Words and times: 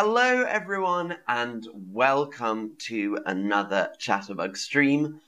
Hello, 0.00 0.44
everyone, 0.44 1.16
and 1.26 1.66
welcome 1.74 2.76
to 2.78 3.18
another 3.26 3.90
Chatterbug 3.98 4.56
stream. 4.56 5.20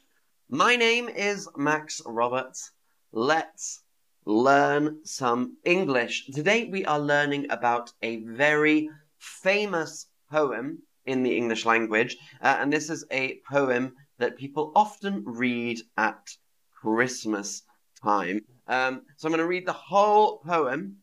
My 0.48 0.76
name 0.76 1.08
is 1.08 1.48
Max 1.56 2.00
Roberts. 2.06 2.70
Let's 3.10 3.82
learn 4.26 5.00
some 5.02 5.56
English. 5.64 6.26
Today, 6.26 6.68
we 6.70 6.84
are 6.84 7.00
learning 7.00 7.50
about 7.50 7.92
a 8.02 8.18
very 8.18 8.88
famous 9.18 10.06
poem 10.30 10.78
in 11.04 11.24
the 11.24 11.36
English 11.36 11.66
language, 11.66 12.16
uh, 12.40 12.58
and 12.60 12.72
this 12.72 12.90
is 12.90 13.04
a 13.10 13.40
poem 13.50 13.96
that 14.18 14.38
people 14.38 14.70
often 14.76 15.24
read 15.26 15.80
at 15.96 16.36
Christmas 16.80 17.64
time. 18.00 18.44
Um, 18.68 19.02
so 19.16 19.26
I'm 19.26 19.32
going 19.32 19.40
to 19.40 19.48
read 19.48 19.66
the 19.66 19.72
whole 19.72 20.38
poem, 20.38 20.98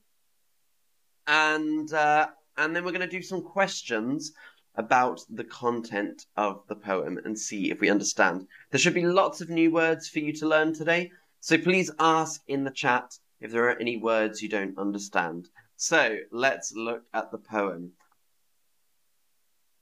and 1.28 1.92
uh, 1.92 2.28
and 2.58 2.76
then 2.76 2.84
we're 2.84 2.92
going 2.92 3.02
to 3.02 3.08
do 3.08 3.22
some 3.22 3.42
questions 3.42 4.34
about 4.76 5.22
the 5.30 5.44
content 5.44 6.26
of 6.36 6.62
the 6.68 6.76
poem 6.76 7.20
and 7.26 7.38
see 7.38 7.72
if 7.72 7.80
we 7.82 7.90
understand. 7.90 8.48
There 8.72 8.80
should 8.80 8.94
be 8.94 9.06
lots 9.06 9.42
of 9.42 9.50
new 9.50 9.72
words 9.72 10.08
for 10.08 10.20
you 10.20 10.34
to 10.34 10.48
learn 10.48 10.74
today, 10.74 11.12
so 11.40 11.58
please 11.58 11.92
ask 12.00 12.42
in 12.48 12.64
the 12.64 12.72
chat 12.72 13.18
if 13.40 13.52
there 13.52 13.70
are 13.70 13.80
any 13.80 13.98
words 13.98 14.42
you 14.42 14.50
don't 14.50 14.78
understand. 14.78 15.50
So 15.76 16.18
let's 16.32 16.74
look 16.76 17.04
at 17.14 17.32
the 17.32 17.38
poem. 17.38 17.92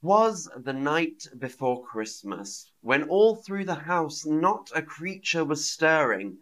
Was 0.02 0.48
the 0.56 0.72
night 0.72 1.26
before 1.38 1.82
Christmas, 1.82 2.70
when 2.80 3.04
all 3.04 3.36
through 3.36 3.64
the 3.64 3.74
house 3.74 4.24
not 4.26 4.70
a 4.74 4.82
creature 4.82 5.44
was 5.44 5.68
stirring, 5.68 6.38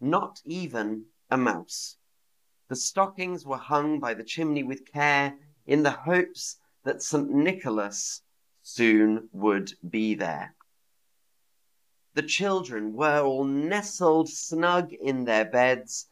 not 0.00 0.40
even 0.44 1.04
a 1.30 1.36
mouse. 1.36 1.96
The 2.68 2.76
stockings 2.76 3.46
were 3.46 3.58
hung 3.58 4.00
by 4.00 4.14
the 4.14 4.24
chimney 4.24 4.64
with 4.64 4.90
care, 4.90 5.38
in 5.66 5.82
the 5.82 5.90
hopes 5.90 6.58
that 6.84 7.02
St. 7.02 7.28
Nicholas 7.28 8.22
soon 8.62 9.28
would 9.32 9.72
be 9.88 10.14
there. 10.14 10.54
The 12.14 12.22
children 12.22 12.94
were 12.94 13.20
all 13.20 13.44
nestled 13.44 14.28
snug 14.28 14.92
in 14.92 15.24
their 15.24 15.44
beds, 15.44 16.08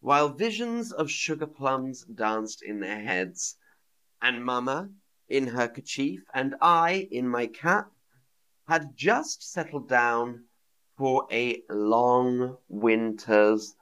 while 0.00 0.28
visions 0.28 0.92
of 0.92 1.10
sugar 1.10 1.46
plums 1.46 2.04
danced 2.04 2.62
in 2.62 2.80
their 2.80 3.00
heads, 3.00 3.56
and 4.20 4.44
Mamma, 4.44 4.90
in 5.28 5.46
her 5.48 5.68
kerchief, 5.68 6.20
and 6.34 6.54
I, 6.60 7.08
in 7.10 7.28
my 7.28 7.46
cap, 7.46 7.90
had 8.66 8.96
just 8.96 9.50
settled 9.50 9.88
down 9.88 10.44
for 10.96 11.26
a 11.30 11.62
long 11.70 12.58
winter's 12.68 13.74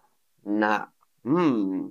nap. 0.44 0.92
Hmm. 1.22 1.89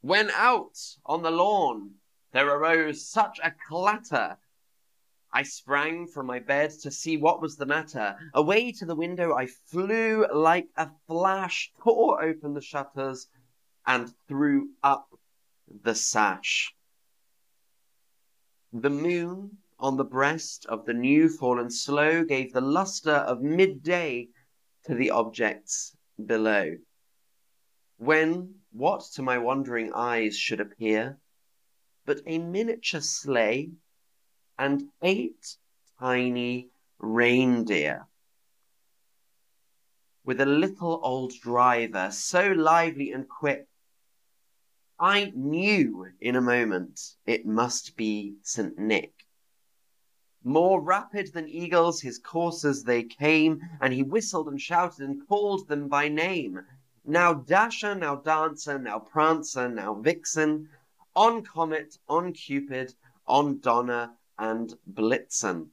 When 0.00 0.30
out 0.30 0.78
on 1.04 1.22
the 1.22 1.30
lawn, 1.30 1.97
there 2.32 2.48
arose 2.48 3.06
such 3.06 3.40
a 3.42 3.54
clatter. 3.68 4.36
I 5.32 5.42
sprang 5.42 6.06
from 6.06 6.26
my 6.26 6.38
bed 6.38 6.70
to 6.82 6.90
see 6.90 7.16
what 7.16 7.40
was 7.40 7.56
the 7.56 7.66
matter. 7.66 8.16
Away 8.34 8.72
to 8.72 8.86
the 8.86 8.96
window 8.96 9.34
I 9.34 9.46
flew 9.46 10.26
like 10.32 10.68
a 10.76 10.90
flash, 11.06 11.72
tore 11.82 12.22
open 12.22 12.54
the 12.54 12.60
shutters, 12.60 13.28
and 13.86 14.12
threw 14.26 14.70
up 14.82 15.08
the 15.82 15.94
sash. 15.94 16.74
The 18.72 18.90
moon 18.90 19.58
on 19.78 19.96
the 19.96 20.04
breast 20.04 20.66
of 20.66 20.84
the 20.84 20.94
new 20.94 21.28
fallen 21.28 21.70
sloe 21.70 22.24
gave 22.24 22.52
the 22.52 22.60
lustre 22.60 23.10
of 23.10 23.42
midday 23.42 24.28
to 24.84 24.94
the 24.94 25.10
objects 25.10 25.96
below. 26.24 26.76
When 27.96 28.54
what 28.72 29.02
to 29.14 29.22
my 29.22 29.38
wondering 29.38 29.92
eyes 29.94 30.36
should 30.36 30.60
appear 30.60 31.18
but 32.08 32.22
a 32.24 32.38
miniature 32.38 33.02
sleigh 33.02 33.70
and 34.58 34.82
eight 35.02 35.58
tiny 36.00 36.70
reindeer 36.98 38.06
with 40.24 40.40
a 40.40 40.46
little 40.46 40.98
old 41.02 41.34
driver 41.42 42.08
so 42.10 42.50
lively 42.52 43.12
and 43.12 43.28
quick 43.28 43.66
I 44.98 45.34
knew 45.36 46.06
in 46.18 46.34
a 46.34 46.40
moment 46.40 46.98
it 47.26 47.44
must 47.44 47.94
be 47.94 48.36
St. 48.42 48.78
Nick. 48.78 49.12
More 50.42 50.80
rapid 50.80 51.34
than 51.34 51.46
eagles 51.46 52.00
his 52.00 52.18
coursers 52.18 52.82
they 52.82 53.02
came, 53.04 53.60
and 53.80 53.92
he 53.92 54.02
whistled 54.02 54.48
and 54.48 54.60
shouted 54.60 55.08
and 55.08 55.28
called 55.28 55.68
them 55.68 55.88
by 55.88 56.08
name. 56.08 56.64
Now 57.04 57.34
Dasher, 57.34 57.94
now 57.94 58.16
Dancer, 58.16 58.78
now 58.78 58.98
Prancer, 58.98 59.68
now 59.68 59.94
Vixen, 59.94 60.68
on 61.18 61.42
Comet, 61.42 61.98
on 62.08 62.32
Cupid, 62.32 62.94
on 63.26 63.58
Donner, 63.58 64.10
and 64.38 64.72
Blitzen. 64.88 65.68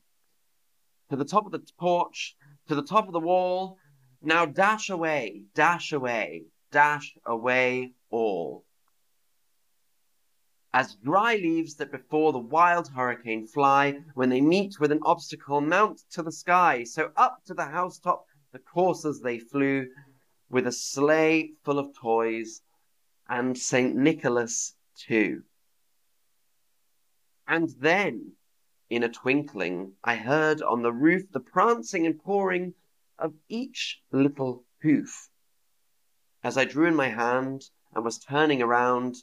To 1.12 1.16
the 1.16 1.26
top 1.26 1.46
of 1.46 1.52
the 1.52 1.64
porch, 1.78 2.36
to 2.68 2.74
the 2.74 2.82
top 2.84 3.06
of 3.06 3.14
the 3.14 3.20
wall, 3.20 3.78
now 4.22 4.46
dash 4.46 4.90
away, 4.90 5.44
dash 5.54 5.92
away, 5.92 6.46
dash 6.72 7.16
away 7.26 7.94
all 8.10 8.66
as 10.76 10.96
dry 10.96 11.36
leaves 11.36 11.76
that 11.76 11.90
before 11.90 12.34
the 12.34 12.38
wild 12.38 12.90
hurricane 12.90 13.48
fly, 13.48 13.98
when 14.14 14.28
they 14.30 14.42
meet 14.42 14.78
with 14.78 14.92
an 14.92 15.00
obstacle, 15.04 15.62
mount 15.62 16.02
to 16.12 16.22
the 16.22 16.34
sky. 16.34 16.84
So 16.84 17.12
up 17.16 17.38
to 17.46 17.54
the 17.54 17.64
housetop 17.64 18.26
the 18.52 18.60
coursers 18.60 19.22
they 19.22 19.40
flew, 19.40 19.88
with 20.50 20.68
a 20.68 20.74
sleigh 20.74 21.54
full 21.64 21.80
of 21.80 21.96
toys, 21.98 22.62
and 23.30 23.58
St. 23.58 23.96
Nicholas 23.96 24.75
too. 24.96 25.44
And 27.48 27.70
then, 27.80 28.34
in 28.90 29.04
a 29.04 29.10
twinkling, 29.10 29.94
I 30.04 30.16
heard 30.16 30.62
on 30.62 30.82
the 30.82 30.94
roof 30.94 31.32
the 31.32 31.40
prancing 31.40 32.06
and 32.06 32.22
pawing 32.22 32.74
of 33.18 33.34
each 33.50 34.02
little 34.12 34.66
hoof. 34.82 35.30
As 36.44 36.58
I 36.58 36.66
drew 36.66 36.88
in 36.88 36.96
my 36.96 37.10
hand 37.10 37.70
and 37.94 38.04
was 38.04 38.20
turning 38.20 38.62
around, 38.62 39.16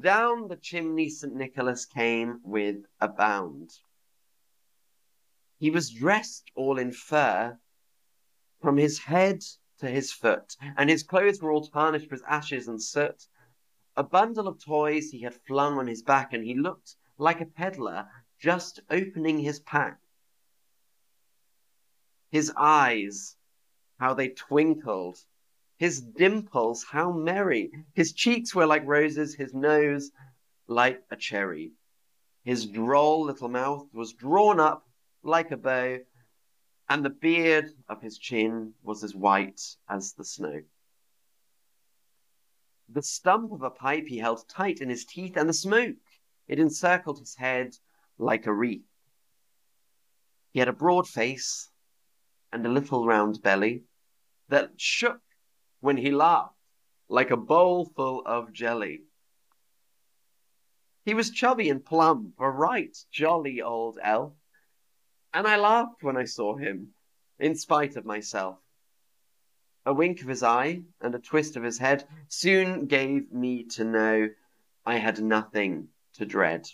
down 0.00 0.48
the 0.48 0.56
chimney 0.56 1.08
St. 1.08 1.34
Nicholas 1.34 1.84
came 1.86 2.40
with 2.42 2.84
a 3.00 3.08
bound. 3.08 3.70
He 5.58 5.70
was 5.70 5.90
dressed 5.90 6.50
all 6.54 6.78
in 6.78 6.92
fur, 6.92 7.58
from 8.60 8.76
his 8.76 8.98
head 8.98 9.42
to 9.78 9.88
his 9.88 10.12
foot, 10.12 10.56
and 10.76 10.90
his 10.90 11.02
clothes 11.02 11.40
were 11.40 11.50
all 11.50 11.66
tarnished 11.66 12.10
with 12.10 12.22
ashes 12.26 12.68
and 12.68 12.82
soot. 12.82 13.26
A 13.98 14.04
bundle 14.04 14.46
of 14.46 14.62
toys 14.64 15.10
he 15.10 15.22
had 15.22 15.34
flung 15.34 15.76
on 15.76 15.88
his 15.88 16.02
back, 16.02 16.32
and 16.32 16.44
he 16.44 16.54
looked 16.54 16.94
like 17.16 17.40
a 17.40 17.46
peddler 17.46 18.08
just 18.38 18.78
opening 18.88 19.40
his 19.40 19.58
pack. 19.58 19.98
His 22.30 22.52
eyes, 22.56 23.36
how 23.98 24.14
they 24.14 24.28
twinkled 24.28 25.18
his 25.78 26.00
dimples, 26.00 26.84
how 26.84 27.10
merry! 27.10 27.72
His 27.92 28.12
cheeks 28.12 28.54
were 28.54 28.66
like 28.66 28.86
roses, 28.86 29.34
his 29.34 29.52
nose 29.52 30.12
like 30.68 31.02
a 31.10 31.16
cherry. 31.16 31.72
His 32.44 32.66
droll 32.66 33.24
little 33.24 33.48
mouth 33.48 33.92
was 33.92 34.12
drawn 34.12 34.60
up 34.60 34.88
like 35.24 35.50
a 35.50 35.56
bow, 35.56 35.98
and 36.88 37.04
the 37.04 37.10
beard 37.10 37.74
of 37.88 38.00
his 38.00 38.16
chin 38.16 38.74
was 38.80 39.02
as 39.02 39.16
white 39.16 39.60
as 39.88 40.12
the 40.12 40.24
snow. 40.24 40.62
The 42.88 43.02
stump 43.02 43.52
of 43.52 43.62
a 43.62 43.70
pipe 43.70 44.06
he 44.06 44.18
held 44.18 44.48
tight 44.48 44.80
in 44.80 44.88
his 44.88 45.04
teeth, 45.04 45.36
and 45.36 45.48
the 45.48 45.52
smoke, 45.52 45.96
it 46.46 46.58
encircled 46.58 47.18
his 47.18 47.34
head 47.34 47.76
like 48.16 48.46
a 48.46 48.52
wreath. 48.52 48.88
He 50.52 50.58
had 50.58 50.68
a 50.68 50.72
broad 50.72 51.06
face 51.06 51.70
and 52.50 52.64
a 52.64 52.70
little 52.70 53.06
round 53.06 53.42
belly 53.42 53.84
that 54.48 54.80
shook 54.80 55.20
when 55.80 55.98
he 55.98 56.10
laughed 56.10 56.54
like 57.08 57.30
a 57.30 57.36
bowl 57.36 57.84
full 57.84 58.22
of 58.26 58.52
jelly. 58.52 59.04
He 61.04 61.14
was 61.14 61.30
chubby 61.30 61.70
and 61.70 61.84
plump, 61.84 62.34
a 62.38 62.50
right 62.50 62.96
jolly 63.10 63.62
old 63.62 63.98
elf, 64.02 64.34
and 65.32 65.46
I 65.46 65.56
laughed 65.56 66.02
when 66.02 66.16
I 66.16 66.24
saw 66.24 66.56
him, 66.56 66.94
in 67.38 67.54
spite 67.54 67.96
of 67.96 68.04
myself. 68.04 68.58
A 69.88 69.94
wink 69.94 70.20
of 70.20 70.28
his 70.28 70.42
eye 70.42 70.82
and 71.00 71.14
a 71.14 71.18
twist 71.18 71.56
of 71.56 71.62
his 71.62 71.78
head 71.78 72.06
soon 72.28 72.84
gave 72.84 73.32
me 73.32 73.64
to 73.68 73.84
know 73.84 74.28
I 74.84 74.98
had 74.98 75.18
nothing 75.18 75.88
to 76.12 76.26
dread. 76.26 76.68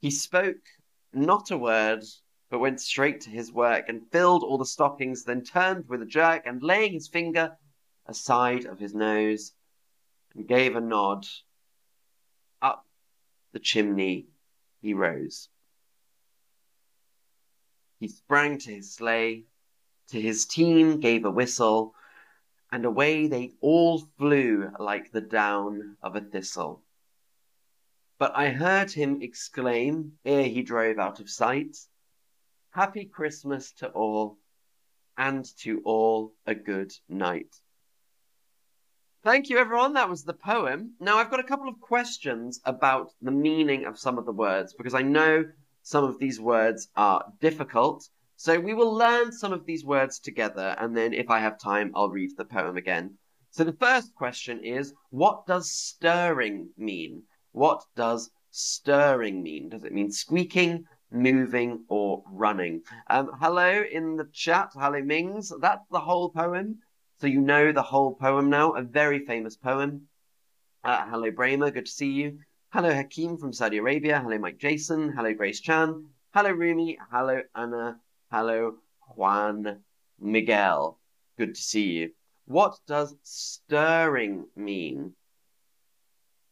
He 0.00 0.10
spoke 0.10 0.66
not 1.12 1.52
a 1.52 1.56
word 1.56 2.02
but 2.50 2.58
went 2.58 2.80
straight 2.80 3.20
to 3.20 3.30
his 3.30 3.52
work 3.52 3.88
and 3.88 4.10
filled 4.10 4.42
all 4.42 4.58
the 4.58 4.66
stockings, 4.66 5.22
then 5.22 5.44
turned 5.44 5.88
with 5.88 6.02
a 6.02 6.06
jerk 6.06 6.42
and 6.44 6.60
laying 6.60 6.92
his 6.92 7.06
finger 7.06 7.56
aside 8.06 8.64
of 8.64 8.80
his 8.80 8.92
nose 8.92 9.52
and 10.34 10.48
gave 10.48 10.74
a 10.74 10.80
nod. 10.80 11.24
Up 12.60 12.84
the 13.52 13.60
chimney 13.60 14.26
he 14.82 14.92
rose. 14.92 15.50
He 18.00 18.08
sprang 18.08 18.58
to 18.58 18.74
his 18.74 18.92
sleigh, 18.92 19.44
to 20.08 20.20
his 20.20 20.46
team 20.46 21.00
gave 21.00 21.24
a 21.24 21.30
whistle, 21.30 21.94
and 22.70 22.84
away 22.84 23.26
they 23.26 23.52
all 23.60 23.98
flew 24.18 24.70
like 24.78 25.12
the 25.12 25.20
down 25.20 25.96
of 26.02 26.16
a 26.16 26.20
thistle. 26.20 26.82
but 28.18 28.32
I 28.36 28.50
heard 28.50 28.90
him 28.90 29.22
exclaim 29.22 30.18
ere 30.24 30.44
he 30.44 30.62
drove 30.62 30.98
out 30.98 31.20
of 31.20 31.30
sight, 31.30 31.76
Happy 32.70 33.06
Christmas 33.06 33.72
to 33.72 33.88
all, 33.88 34.38
and 35.16 35.44
to 35.58 35.80
all 35.84 36.32
a 36.46 36.54
good 36.54 36.92
night. 37.08 37.54
Thank 39.24 39.48
you, 39.48 39.58
everyone. 39.58 39.94
That 39.94 40.08
was 40.08 40.22
the 40.22 40.34
poem. 40.34 40.94
Now, 41.00 41.16
I've 41.18 41.30
got 41.30 41.40
a 41.40 41.44
couple 41.44 41.68
of 41.68 41.80
questions 41.80 42.60
about 42.64 43.10
the 43.20 43.32
meaning 43.32 43.84
of 43.84 43.98
some 43.98 44.18
of 44.18 44.26
the 44.26 44.32
words 44.32 44.74
because 44.74 44.94
I 44.94 45.02
know 45.02 45.44
some 45.82 46.04
of 46.04 46.18
these 46.18 46.40
words 46.40 46.88
are 46.94 47.24
difficult. 47.40 48.08
So 48.40 48.60
we 48.60 48.72
will 48.72 48.94
learn 48.94 49.32
some 49.32 49.52
of 49.52 49.66
these 49.66 49.84
words 49.84 50.20
together, 50.20 50.76
and 50.78 50.96
then 50.96 51.12
if 51.12 51.28
I 51.28 51.40
have 51.40 51.58
time, 51.58 51.90
I'll 51.96 52.08
read 52.08 52.36
the 52.36 52.44
poem 52.44 52.76
again. 52.76 53.18
So 53.50 53.64
the 53.64 53.72
first 53.72 54.14
question 54.14 54.62
is, 54.62 54.94
what 55.10 55.44
does 55.44 55.72
stirring 55.72 56.68
mean? 56.76 57.24
What 57.50 57.82
does 57.96 58.30
stirring 58.52 59.42
mean? 59.42 59.70
Does 59.70 59.82
it 59.82 59.92
mean 59.92 60.12
squeaking, 60.12 60.84
moving, 61.10 61.84
or 61.88 62.22
running? 62.30 62.82
Um, 63.08 63.32
hello 63.40 63.82
in 63.90 64.14
the 64.14 64.28
chat. 64.32 64.70
Hello, 64.72 65.02
Mings. 65.02 65.52
That's 65.60 65.88
the 65.90 65.98
whole 65.98 66.30
poem. 66.30 66.78
So 67.20 67.26
you 67.26 67.40
know 67.40 67.72
the 67.72 67.82
whole 67.82 68.14
poem 68.14 68.50
now. 68.50 68.70
A 68.70 68.82
very 68.82 69.26
famous 69.26 69.56
poem. 69.56 70.02
Uh, 70.84 71.08
hello, 71.08 71.32
Bramer. 71.32 71.74
Good 71.74 71.86
to 71.86 71.90
see 71.90 72.12
you. 72.12 72.38
Hello, 72.72 72.94
Hakeem 72.94 73.36
from 73.36 73.52
Saudi 73.52 73.78
Arabia. 73.78 74.20
Hello, 74.20 74.38
Mike 74.38 74.58
Jason. 74.58 75.10
Hello, 75.10 75.34
Grace 75.34 75.58
Chan. 75.58 76.06
Hello, 76.32 76.50
Rumi. 76.50 76.98
Hello, 77.10 77.42
Anna. 77.56 77.98
Hello, 78.30 78.76
Juan 79.16 79.84
Miguel. 80.18 81.00
Good 81.38 81.54
to 81.54 81.60
see 81.62 81.92
you. 81.92 82.10
What 82.44 82.78
does 82.86 83.16
stirring 83.22 84.48
mean? 84.54 85.14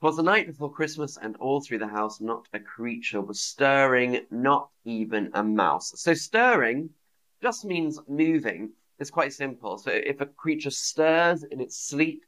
Twas 0.00 0.16
the 0.16 0.22
night 0.22 0.46
before 0.46 0.72
Christmas, 0.72 1.18
and 1.18 1.36
all 1.36 1.60
through 1.60 1.80
the 1.80 1.86
house 1.86 2.18
not 2.18 2.48
a 2.54 2.60
creature 2.60 3.20
was 3.20 3.42
stirring, 3.42 4.24
not 4.30 4.70
even 4.86 5.30
a 5.34 5.44
mouse. 5.44 5.92
So 6.00 6.14
stirring 6.14 6.88
just 7.42 7.66
means 7.66 8.00
moving. 8.08 8.72
It's 8.98 9.10
quite 9.10 9.34
simple. 9.34 9.76
So 9.76 9.90
if 9.90 10.22
a 10.22 10.26
creature 10.26 10.70
stirs 10.70 11.42
in 11.42 11.60
its 11.60 11.76
sleep, 11.76 12.24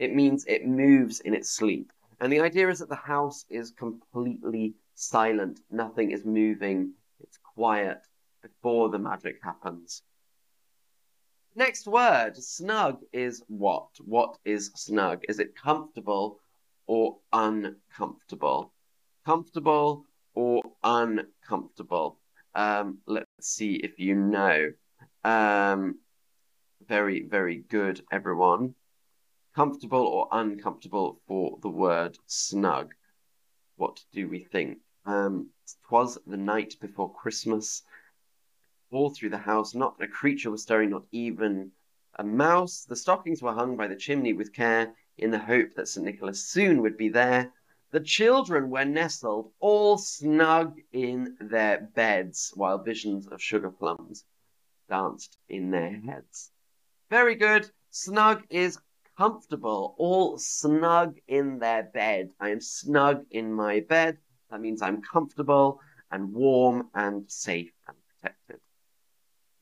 it 0.00 0.12
means 0.12 0.44
it 0.48 0.66
moves 0.66 1.20
in 1.20 1.34
its 1.34 1.50
sleep. 1.50 1.92
And 2.18 2.32
the 2.32 2.40
idea 2.40 2.68
is 2.68 2.80
that 2.80 2.88
the 2.88 2.96
house 2.96 3.44
is 3.48 3.70
completely 3.70 4.74
silent. 4.96 5.60
Nothing 5.70 6.10
is 6.10 6.24
moving. 6.24 6.94
It's 7.20 7.38
quiet 7.54 8.02
before 8.42 8.88
the 8.88 8.98
magic 8.98 9.36
happens. 9.42 10.02
Next 11.54 11.86
word, 11.86 12.36
snug, 12.36 13.00
is 13.12 13.42
what? 13.48 13.88
What 14.04 14.38
is 14.44 14.70
snug? 14.76 15.22
Is 15.28 15.40
it 15.40 15.56
comfortable 15.56 16.40
or 16.86 17.18
uncomfortable? 17.32 18.72
Comfortable 19.26 20.04
or 20.34 20.62
uncomfortable? 20.84 22.18
Um, 22.54 22.98
let's 23.06 23.28
see 23.40 23.74
if 23.74 23.98
you 23.98 24.14
know. 24.14 24.72
Um, 25.24 25.98
very, 26.86 27.22
very 27.22 27.56
good, 27.56 28.02
everyone. 28.12 28.74
Comfortable 29.54 30.06
or 30.06 30.28
uncomfortable 30.30 31.20
for 31.26 31.58
the 31.60 31.68
word 31.68 32.16
snug? 32.26 32.94
What 33.76 34.04
do 34.12 34.28
we 34.28 34.44
think? 34.44 34.78
Um, 35.04 35.48
twas 35.88 36.18
the 36.26 36.36
night 36.36 36.76
before 36.80 37.12
Christmas. 37.12 37.82
All 38.90 39.10
through 39.10 39.30
the 39.30 39.38
house, 39.38 39.74
not 39.74 40.00
a 40.00 40.08
creature 40.08 40.50
was 40.50 40.62
stirring, 40.62 40.90
not 40.90 41.04
even 41.12 41.72
a 42.18 42.24
mouse. 42.24 42.84
The 42.84 42.96
stockings 42.96 43.42
were 43.42 43.52
hung 43.52 43.76
by 43.76 43.86
the 43.86 43.96
chimney 43.96 44.32
with 44.32 44.54
care, 44.54 44.94
in 45.18 45.30
the 45.30 45.38
hope 45.38 45.74
that 45.74 45.88
St. 45.88 46.06
Nicholas 46.06 46.46
soon 46.46 46.80
would 46.80 46.96
be 46.96 47.08
there. 47.08 47.52
The 47.90 48.00
children 48.00 48.70
were 48.70 48.84
nestled 48.84 49.52
all 49.60 49.98
snug 49.98 50.80
in 50.92 51.36
their 51.40 51.80
beds, 51.80 52.52
while 52.54 52.78
visions 52.78 53.26
of 53.26 53.42
sugar 53.42 53.70
plums 53.70 54.24
danced 54.88 55.36
in 55.48 55.70
their 55.70 56.00
heads. 56.00 56.50
Very 57.10 57.34
good. 57.34 57.70
Snug 57.90 58.44
is 58.48 58.78
comfortable, 59.16 59.94
all 59.98 60.38
snug 60.38 61.18
in 61.26 61.58
their 61.58 61.82
bed. 61.82 62.30
I 62.40 62.50
am 62.50 62.60
snug 62.60 63.26
in 63.30 63.52
my 63.52 63.80
bed. 63.80 64.18
That 64.50 64.60
means 64.60 64.80
I'm 64.80 65.02
comfortable 65.02 65.80
and 66.10 66.32
warm 66.32 66.88
and 66.94 67.30
safe 67.30 67.72
and. 67.86 67.96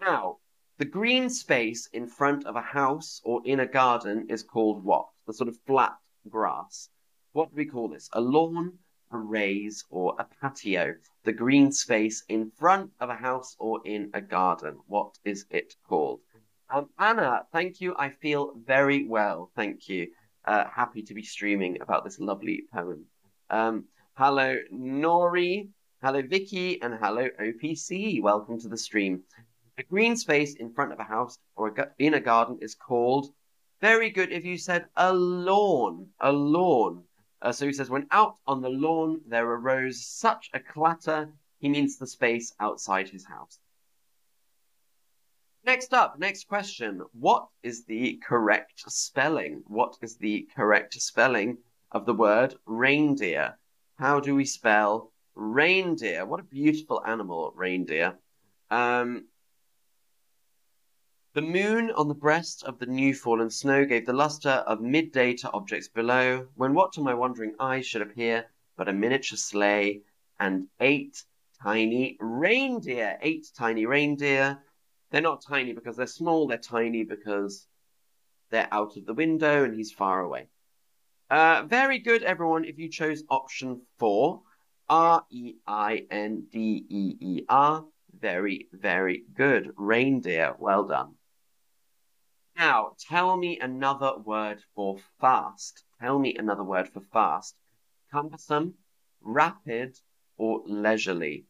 Now, 0.06 0.38
the 0.78 0.84
green 0.84 1.28
space 1.28 1.88
in 1.92 2.06
front 2.06 2.46
of 2.46 2.54
a 2.54 2.60
house 2.60 3.20
or 3.24 3.42
in 3.44 3.58
a 3.58 3.66
garden 3.66 4.26
is 4.28 4.44
called 4.44 4.84
what? 4.84 5.08
The 5.26 5.32
sort 5.32 5.48
of 5.48 5.58
flat 5.66 5.96
grass. 6.28 6.90
What 7.32 7.50
do 7.50 7.56
we 7.56 7.64
call 7.64 7.88
this? 7.88 8.08
A 8.12 8.20
lawn, 8.20 8.78
a 9.10 9.18
raise, 9.18 9.84
or 9.90 10.14
a 10.20 10.24
patio? 10.40 10.94
The 11.24 11.32
green 11.32 11.72
space 11.72 12.22
in 12.28 12.52
front 12.52 12.92
of 13.00 13.10
a 13.10 13.16
house 13.16 13.56
or 13.58 13.80
in 13.84 14.10
a 14.14 14.20
garden. 14.20 14.78
What 14.86 15.18
is 15.24 15.44
it 15.50 15.74
called? 15.88 16.20
Um, 16.70 16.88
Anna, 17.00 17.44
thank 17.50 17.80
you. 17.80 17.96
I 17.98 18.10
feel 18.10 18.52
very 18.54 19.08
well. 19.08 19.50
Thank 19.56 19.88
you. 19.88 20.12
Uh, 20.44 20.66
happy 20.72 21.02
to 21.02 21.14
be 21.14 21.24
streaming 21.24 21.80
about 21.80 22.04
this 22.04 22.20
lovely 22.20 22.62
poem. 22.72 23.06
Um, 23.50 23.86
hello, 24.14 24.56
Nori. 24.72 25.70
Hello, 26.00 26.22
Vicky. 26.22 26.80
And 26.80 26.94
hello, 26.94 27.28
OPC. 27.40 28.22
Welcome 28.22 28.60
to 28.60 28.68
the 28.68 28.78
stream. 28.78 29.24
A 29.78 29.82
green 29.82 30.16
space 30.16 30.54
in 30.54 30.72
front 30.72 30.92
of 30.92 31.00
a 31.00 31.04
house 31.04 31.38
or 31.54 31.68
a 31.68 31.92
in 31.98 32.14
a 32.14 32.20
garden 32.20 32.58
is 32.62 32.74
called 32.74 33.32
very 33.80 34.08
good 34.08 34.32
if 34.32 34.44
you 34.44 34.56
said 34.56 34.86
a 34.96 35.12
lawn. 35.12 36.08
A 36.20 36.32
lawn. 36.32 37.04
Uh, 37.42 37.52
so 37.52 37.66
he 37.66 37.72
says, 37.72 37.90
when 37.90 38.06
out 38.10 38.36
on 38.46 38.62
the 38.62 38.70
lawn 38.70 39.20
there 39.26 39.46
arose 39.46 40.06
such 40.06 40.48
a 40.54 40.60
clatter, 40.60 41.30
he 41.58 41.68
means 41.68 41.98
the 41.98 42.06
space 42.06 42.54
outside 42.58 43.08
his 43.08 43.26
house. 43.26 43.58
Next 45.64 45.92
up, 45.92 46.18
next 46.18 46.48
question. 46.48 47.02
What 47.12 47.48
is 47.62 47.84
the 47.84 48.18
correct 48.26 48.84
spelling? 48.90 49.62
What 49.66 49.96
is 50.00 50.16
the 50.16 50.48
correct 50.56 50.94
spelling 50.94 51.58
of 51.92 52.06
the 52.06 52.14
word 52.14 52.54
reindeer? 52.64 53.58
How 53.98 54.20
do 54.20 54.34
we 54.34 54.44
spell 54.44 55.12
reindeer? 55.34 56.24
What 56.24 56.40
a 56.40 56.44
beautiful 56.44 57.02
animal, 57.04 57.52
reindeer. 57.54 58.16
Um, 58.70 59.26
the 61.36 61.42
moon 61.42 61.90
on 61.90 62.08
the 62.08 62.14
breast 62.14 62.64
of 62.64 62.78
the 62.78 62.86
new 62.86 63.12
fallen 63.14 63.50
snow 63.50 63.84
gave 63.84 64.06
the 64.06 64.12
lustre 64.14 64.64
of 64.66 64.80
midday 64.80 65.34
to 65.34 65.50
objects 65.52 65.86
below, 65.86 66.46
when 66.54 66.72
what 66.72 66.94
to 66.94 67.02
my 67.02 67.12
wondering 67.12 67.54
eyes 67.60 67.86
should 67.86 68.00
appear 68.00 68.46
but 68.74 68.88
a 68.88 68.92
miniature 68.94 69.36
sleigh 69.36 70.00
and 70.40 70.66
eight 70.80 71.22
tiny 71.62 72.16
reindeer. 72.20 73.18
Eight 73.20 73.48
tiny 73.54 73.84
reindeer 73.84 74.58
they're 75.10 75.20
not 75.20 75.42
tiny 75.42 75.74
because 75.74 75.94
they're 75.94 76.06
small, 76.06 76.46
they're 76.46 76.56
tiny 76.56 77.04
because 77.04 77.68
they're 78.50 78.72
out 78.72 78.96
of 78.96 79.04
the 79.04 79.12
window 79.12 79.62
and 79.62 79.74
he's 79.74 79.92
far 79.92 80.20
away. 80.20 80.48
Uh, 81.28 81.64
very 81.66 81.98
good, 81.98 82.22
everyone, 82.22 82.64
if 82.64 82.78
you 82.78 82.88
chose 82.88 83.22
option 83.28 83.82
four. 83.98 84.40
R-E-I-N-D-E-E-R. 84.88 85.44
Very, 88.18 88.68
very 88.72 89.24
good. 89.34 89.74
Reindeer. 89.76 90.54
Well 90.58 90.84
done. 90.84 91.16
Now, 92.56 92.92
tell 92.98 93.36
me 93.36 93.58
another 93.58 94.16
word 94.18 94.62
for 94.74 94.98
fast. 95.20 95.84
Tell 96.00 96.18
me 96.18 96.34
another 96.36 96.64
word 96.64 96.88
for 96.88 97.00
fast. 97.12 97.54
Cumbersome, 98.10 98.74
rapid, 99.20 99.98
or 100.36 100.62
leisurely. 100.66 101.46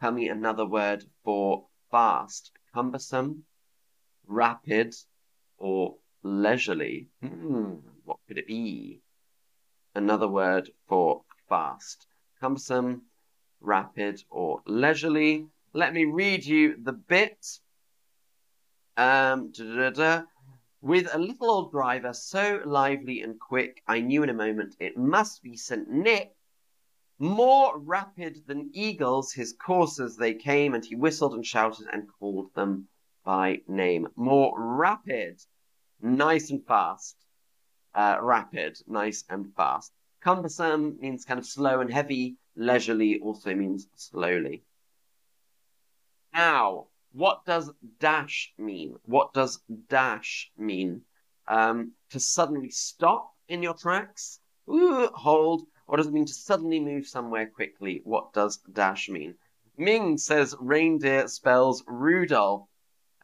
Tell 0.00 0.12
me 0.12 0.28
another 0.28 0.66
word 0.66 1.04
for 1.24 1.66
fast 1.90 2.52
cumbersome, 2.72 3.44
rapid, 4.26 4.94
or 5.58 5.96
leisurely. 6.22 7.08
Hmm, 7.20 7.74
what 8.04 8.18
could 8.26 8.38
it 8.38 8.46
be? 8.46 9.00
Another 9.94 10.28
word 10.28 10.70
for 10.86 11.22
fast. 11.48 12.06
Cumbersome, 12.40 13.02
rapid, 13.60 14.22
or 14.30 14.62
leisurely. 14.66 15.46
Let 15.72 15.92
me 15.92 16.04
read 16.04 16.44
you 16.44 16.76
the 16.82 16.92
bit. 16.92 17.44
Um, 19.00 19.50
da, 19.52 19.64
da, 19.64 19.90
da, 19.90 20.22
with 20.82 21.08
a 21.10 21.18
little 21.18 21.50
old 21.50 21.70
driver 21.70 22.12
so 22.12 22.60
lively 22.66 23.22
and 23.22 23.40
quick, 23.40 23.82
I 23.86 24.00
knew 24.00 24.22
in 24.22 24.28
a 24.28 24.34
moment 24.34 24.76
it 24.78 24.98
must 24.98 25.42
be 25.42 25.56
St. 25.56 25.88
Nick 25.88 26.36
more 27.18 27.78
rapid 27.78 28.42
than 28.46 28.68
eagles, 28.74 29.32
his 29.32 29.54
coursers 29.58 30.16
they 30.16 30.34
came, 30.34 30.74
and 30.74 30.84
he 30.84 30.96
whistled 30.96 31.32
and 31.32 31.46
shouted 31.46 31.86
and 31.90 32.10
called 32.18 32.52
them 32.54 32.88
by 33.24 33.62
name. 33.66 34.06
More 34.16 34.52
rapid, 34.54 35.40
nice 36.02 36.50
and 36.50 36.62
fast. 36.66 37.16
Uh, 37.94 38.18
rapid, 38.20 38.82
nice 38.86 39.24
and 39.30 39.50
fast. 39.56 39.94
Cumbersome 40.20 40.98
means 41.00 41.24
kind 41.24 41.40
of 41.40 41.46
slow 41.46 41.80
and 41.80 41.90
heavy. 41.90 42.36
Leisurely 42.54 43.18
also 43.20 43.54
means 43.54 43.88
slowly. 43.94 44.62
Now, 46.34 46.89
what 47.12 47.44
does 47.44 47.70
dash 47.98 48.52
mean? 48.58 48.96
What 49.04 49.32
does 49.32 49.60
dash 49.88 50.50
mean? 50.56 51.02
Um, 51.48 51.92
to 52.10 52.20
suddenly 52.20 52.70
stop 52.70 53.32
in 53.48 53.62
your 53.62 53.74
tracks, 53.74 54.40
Ooh, 54.68 55.08
hold, 55.08 55.66
What 55.86 55.96
does 55.96 56.06
it 56.06 56.12
mean 56.12 56.26
to 56.26 56.32
suddenly 56.32 56.78
move 56.78 57.08
somewhere 57.08 57.46
quickly? 57.46 58.02
What 58.04 58.32
does 58.32 58.58
dash 58.72 59.08
mean? 59.08 59.34
Ming 59.76 60.16
says 60.16 60.54
reindeer 60.60 61.26
spells 61.26 61.82
Rudolph. 61.88 62.68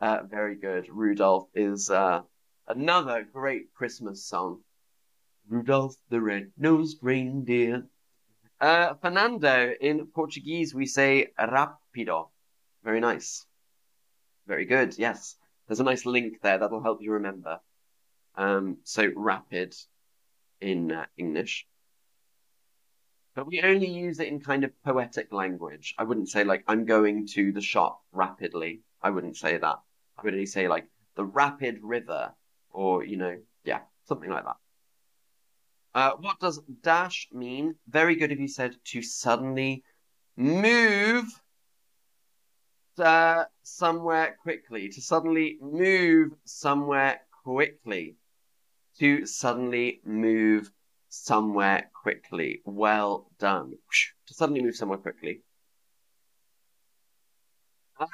Uh, 0.00 0.24
very 0.24 0.56
good. 0.56 0.88
Rudolph 0.88 1.48
is 1.54 1.88
uh, 1.88 2.22
another 2.66 3.22
great 3.22 3.72
Christmas 3.74 4.24
song. 4.24 4.64
Rudolph 5.48 5.96
the 6.08 6.20
red-nosed 6.20 6.98
reindeer. 7.00 7.86
Uh, 8.60 8.94
Fernando, 8.94 9.72
in 9.80 10.06
Portuguese, 10.08 10.74
we 10.74 10.86
say 10.86 11.32
rapido. 11.38 12.30
Very 12.82 12.98
nice. 12.98 13.46
Very 14.46 14.64
good, 14.64 14.96
yes. 14.98 15.36
There's 15.66 15.80
a 15.80 15.84
nice 15.84 16.06
link 16.06 16.40
there 16.40 16.58
that'll 16.58 16.82
help 16.82 17.02
you 17.02 17.12
remember. 17.12 17.60
Um, 18.36 18.78
so 18.84 19.10
rapid 19.16 19.74
in 20.60 20.92
uh, 20.92 21.06
English. 21.16 21.66
But 23.34 23.46
we 23.46 23.60
only 23.62 23.88
use 23.88 24.20
it 24.20 24.28
in 24.28 24.40
kind 24.40 24.64
of 24.64 24.70
poetic 24.82 25.32
language. 25.32 25.94
I 25.98 26.04
wouldn't 26.04 26.28
say 26.28 26.44
like, 26.44 26.64
I'm 26.66 26.84
going 26.84 27.26
to 27.28 27.52
the 27.52 27.60
shop 27.60 28.02
rapidly. 28.12 28.80
I 29.02 29.10
wouldn't 29.10 29.36
say 29.36 29.56
that. 29.58 29.78
I 30.16 30.22
would 30.22 30.32
only 30.32 30.46
say 30.46 30.68
like, 30.68 30.86
the 31.16 31.24
rapid 31.24 31.80
river, 31.82 32.32
or, 32.70 33.02
you 33.04 33.16
know, 33.16 33.38
yeah, 33.64 33.80
something 34.06 34.30
like 34.30 34.44
that. 34.44 34.56
Uh, 35.94 36.12
what 36.20 36.38
does 36.40 36.60
dash 36.82 37.28
mean? 37.32 37.74
Very 37.88 38.16
good 38.16 38.32
if 38.32 38.38
you 38.38 38.48
said 38.48 38.76
to 38.84 39.00
suddenly 39.00 39.82
move 40.36 41.24
uh, 43.00 43.44
somewhere 43.62 44.36
quickly. 44.42 44.88
To 44.88 45.00
suddenly 45.00 45.58
move 45.60 46.32
somewhere 46.44 47.20
quickly. 47.44 48.16
To 48.98 49.26
suddenly 49.26 50.00
move 50.04 50.70
somewhere 51.08 51.90
quickly. 52.02 52.62
Well 52.64 53.30
done. 53.38 53.72
To 54.26 54.34
suddenly 54.34 54.62
move 54.62 54.76
somewhere 54.76 54.98
quickly. 54.98 55.42
Um, 57.98 58.08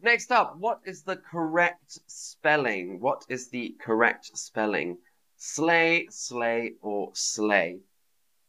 next 0.00 0.32
up, 0.32 0.56
what 0.58 0.80
is 0.84 1.02
the 1.02 1.16
correct 1.16 1.98
spelling? 2.06 3.00
What 3.00 3.24
is 3.28 3.50
the 3.50 3.76
correct 3.80 4.36
spelling? 4.36 4.98
Sleigh, 5.36 6.06
sleigh, 6.10 6.74
or 6.82 7.10
sleigh. 7.14 7.80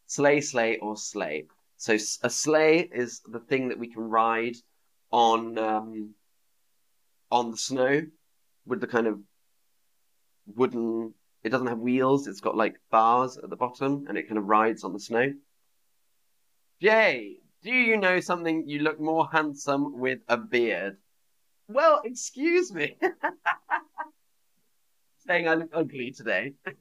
Sleigh, 0.07 0.41
sleigh, 0.41 0.77
or 0.77 0.95
sleigh. 0.95 1.47
So 1.77 1.93
a 2.23 2.29
sleigh 2.29 2.89
is 2.93 3.21
the 3.25 3.39
thing 3.39 3.69
that 3.69 3.79
we 3.79 3.91
can 3.91 4.03
ride 4.03 4.55
on 5.13 5.57
um, 5.59 6.15
on 7.31 7.51
the 7.51 7.57
snow 7.57 8.01
with 8.65 8.81
the 8.81 8.87
kind 8.87 9.07
of 9.07 9.19
wooden. 10.47 11.13
It 11.43 11.49
doesn't 11.49 11.67
have 11.67 11.79
wheels. 11.79 12.27
It's 12.27 12.41
got 12.41 12.57
like 12.57 12.75
bars 12.89 13.37
at 13.37 13.49
the 13.49 13.55
bottom, 13.55 14.05
and 14.09 14.17
it 14.17 14.27
kind 14.27 14.37
of 14.37 14.45
rides 14.45 14.83
on 14.83 14.91
the 14.91 14.99
snow. 14.99 15.33
Jay, 16.81 17.37
do 17.61 17.71
you 17.71 17.97
know 17.97 18.19
something? 18.19 18.67
You 18.67 18.79
look 18.79 18.99
more 18.99 19.29
handsome 19.31 19.99
with 19.99 20.19
a 20.27 20.37
beard. 20.37 20.97
Well, 21.67 22.01
excuse 22.03 22.73
me. 22.73 22.97
saying 25.27 25.47
I 25.47 25.53
look 25.53 25.69
ugly 25.73 26.11
today. 26.11 26.53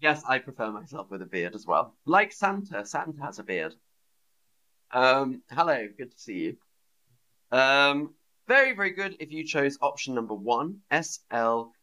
yes, 0.00 0.22
I 0.28 0.38
prefer 0.38 0.70
myself 0.70 1.10
with 1.10 1.22
a 1.22 1.26
beard 1.26 1.54
as 1.54 1.66
well. 1.66 1.96
Like 2.04 2.32
Santa. 2.32 2.84
Santa 2.84 3.22
has 3.22 3.38
a 3.38 3.42
beard. 3.42 3.74
Um, 4.96 5.42
hello, 5.50 5.88
good 5.98 6.10
to 6.10 6.18
see 6.18 6.38
you. 6.38 6.56
Um, 7.52 8.14
very, 8.48 8.74
very 8.74 8.92
good 8.92 9.16
if 9.20 9.30
you 9.30 9.44
chose 9.44 9.76
option 9.82 10.14
number 10.14 10.32
one, 10.32 10.78
S 10.90 11.20
L 11.30 11.74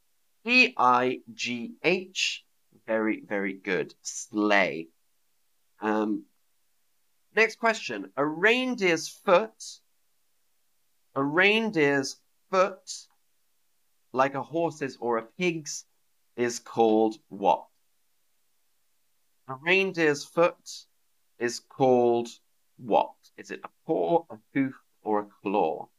E 0.46 0.74
I 0.75 1.20
G 1.32 1.74
H. 1.84 2.43
Very, 2.88 3.22
very 3.22 3.53
good. 3.53 3.93
Sleigh. 4.01 4.88
Um, 5.79 6.24
next 7.36 7.60
question. 7.60 8.10
A 8.17 8.25
reindeer's 8.25 9.08
foot. 9.08 9.63
A 11.13 11.24
reindeer's 11.24 12.15
foot 12.50 13.05
like 14.12 14.34
a 14.34 14.41
horse's 14.41 14.98
or 15.00 15.20
a 15.20 15.24
pig's, 15.38 15.86
is 16.36 16.58
called 16.58 17.17
what? 17.29 17.67
A 19.48 19.53
reindeer's 19.53 20.24
foot 20.25 20.86
is 21.38 21.60
called 21.60 22.29
what? 22.77 23.13
Is 23.38 23.51
it 23.51 23.62
a 23.63 23.70
paw, 23.86 24.25
a 24.30 24.38
hoof, 24.53 24.74
or 25.01 25.22
a 25.22 25.27
claw? 25.42 25.89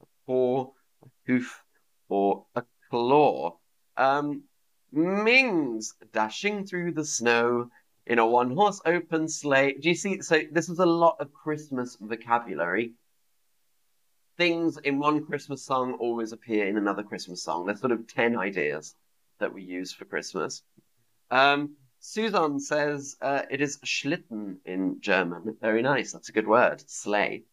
A 0.00 0.06
paw, 0.26 0.72
a 1.02 1.08
hoof, 1.26 1.62
or 2.08 2.46
a 2.54 2.64
claw? 2.90 3.58
Um, 3.96 4.44
Mings 4.92 5.94
dashing 6.12 6.66
through 6.66 6.92
the 6.92 7.04
snow 7.04 7.70
in 8.06 8.18
a 8.18 8.26
one 8.26 8.54
horse 8.54 8.80
open 8.84 9.28
sleigh. 9.28 9.74
Do 9.74 9.88
you 9.88 9.94
see? 9.94 10.20
So, 10.20 10.42
this 10.50 10.68
is 10.68 10.78
a 10.78 10.86
lot 10.86 11.16
of 11.18 11.32
Christmas 11.32 11.96
vocabulary 11.98 12.92
things 14.36 14.78
in 14.78 14.98
one 14.98 15.24
Christmas 15.24 15.64
song 15.64 15.94
always 15.94 16.32
appear 16.32 16.66
in 16.66 16.76
another 16.76 17.02
Christmas 17.02 17.42
song. 17.42 17.66
There's 17.66 17.80
sort 17.80 17.92
of 17.92 18.06
10 18.08 18.36
ideas 18.36 18.94
that 19.38 19.52
we 19.52 19.62
use 19.62 19.92
for 19.92 20.04
Christmas. 20.04 20.62
Um, 21.30 21.76
Susan 22.04 22.58
says 22.58 23.16
uh, 23.22 23.42
it 23.48 23.60
is 23.60 23.78
Schlitten 23.84 24.56
in 24.64 25.00
German. 25.00 25.56
Very 25.60 25.82
nice. 25.82 26.10
That's 26.10 26.30
a 26.30 26.32
good 26.32 26.48
word. 26.48 26.82
Sleigh. 26.90 27.44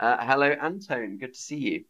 Uh, 0.00 0.16
hello, 0.18 0.46
Anton. 0.46 1.18
Good 1.18 1.34
to 1.34 1.38
see 1.38 1.58
you. 1.58 1.84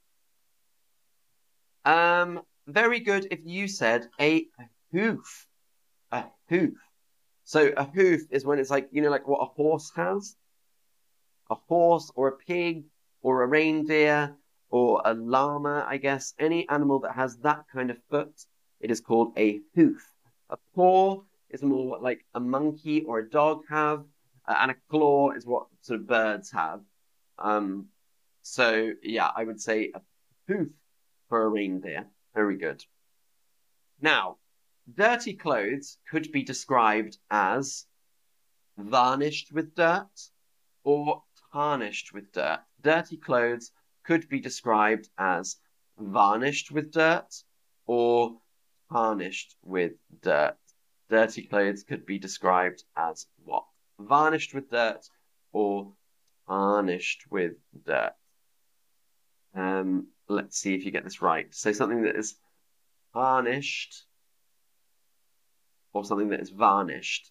Um, 1.91 2.43
very 2.67 2.99
good 2.99 3.29
if 3.31 3.39
you 3.45 3.69
said 3.69 4.09
a 4.21 4.49
hoof. 4.91 5.47
A 6.11 6.25
hoof. 6.49 6.75
So 7.45 7.73
a 7.77 7.85
hoof 7.85 8.23
is 8.33 8.45
when 8.45 8.59
it's 8.59 8.71
like, 8.71 8.89
you 8.91 9.01
know, 9.01 9.11
like 9.11 9.29
what 9.29 9.43
a 9.43 9.55
horse 9.55 9.93
has. 9.95 10.35
A 11.51 11.55
horse 11.55 12.11
or 12.17 12.27
a 12.27 12.37
pig 12.37 12.83
or 13.23 13.45
a 13.45 13.47
reindeer 13.47 14.35
or 14.71 15.03
a 15.05 15.15
llama, 15.15 15.87
I 15.89 15.99
guess, 15.99 16.35
any 16.41 16.69
animal 16.69 16.99
that 17.01 17.15
has 17.15 17.37
that 17.39 17.67
kind 17.73 17.93
of 17.93 17.99
foot, 18.11 18.35
it 18.81 18.91
is 18.91 19.01
called 19.01 19.35
a 19.39 19.61
hoof. 19.77 20.05
A 20.51 20.59
paw 20.75 21.23
is 21.51 21.63
more 21.63 21.87
what 21.87 22.03
like 22.03 22.25
a 22.35 22.41
monkey 22.41 23.03
or 23.03 23.19
a 23.19 23.31
dog 23.31 23.63
have, 23.69 24.05
uh, 24.47 24.55
and 24.61 24.71
a 24.71 24.77
claw 24.91 25.31
is 25.33 25.47
what 25.47 25.67
sort 25.81 26.01
of 26.01 26.07
birds 26.07 26.51
have. 26.51 26.81
Um, 27.39 27.87
so 28.43 28.93
yeah, 29.03 29.31
I 29.35 29.45
would 29.45 29.61
say 29.61 29.93
a 29.95 30.01
hoof 30.49 30.69
for 31.29 31.43
a 31.43 31.49
reindeer. 31.49 32.07
Very 32.35 32.57
good. 32.57 32.85
Now, 34.01 34.37
dirty 34.93 35.35
clothes 35.35 35.99
could 36.11 36.31
be 36.31 36.43
described 36.43 37.19
as 37.31 37.87
varnished 38.77 39.53
with 39.53 39.75
dirt 39.75 40.31
or 40.85 41.23
tarnished 41.53 42.13
with 42.13 42.33
dirt. 42.33 42.61
Dirty 42.83 43.17
clothes 43.17 43.73
could 44.05 44.29
be 44.29 44.41
described 44.41 45.09
as 45.19 45.57
varnished 45.99 46.71
with 46.71 46.93
dirt 46.93 47.43
or 47.87 48.39
tarnished 48.93 49.57
with 49.63 49.93
dirt. 50.23 50.57
Dirty 51.09 51.45
clothes 51.45 51.85
could 51.85 52.05
be 52.05 52.19
described 52.19 52.85
as 52.97 53.27
what? 53.45 53.65
Varnished 53.99 54.55
with 54.55 54.71
dirt 54.71 55.09
or 55.53 55.93
tarnished 56.49 57.25
with 57.31 57.53
dirt. 57.85 58.15
Um, 59.55 60.09
let's 60.29 60.59
see 60.59 60.75
if 60.75 60.85
you 60.85 60.91
get 60.91 61.05
this 61.05 61.23
right. 61.23 61.47
So 61.55 61.73
something 61.73 62.03
that 62.03 62.17
is 62.17 62.37
tarnished 63.15 64.05
or 65.93 66.05
something 66.05 66.29
that 66.31 66.41
is 66.41 66.51
varnished. 66.51 67.31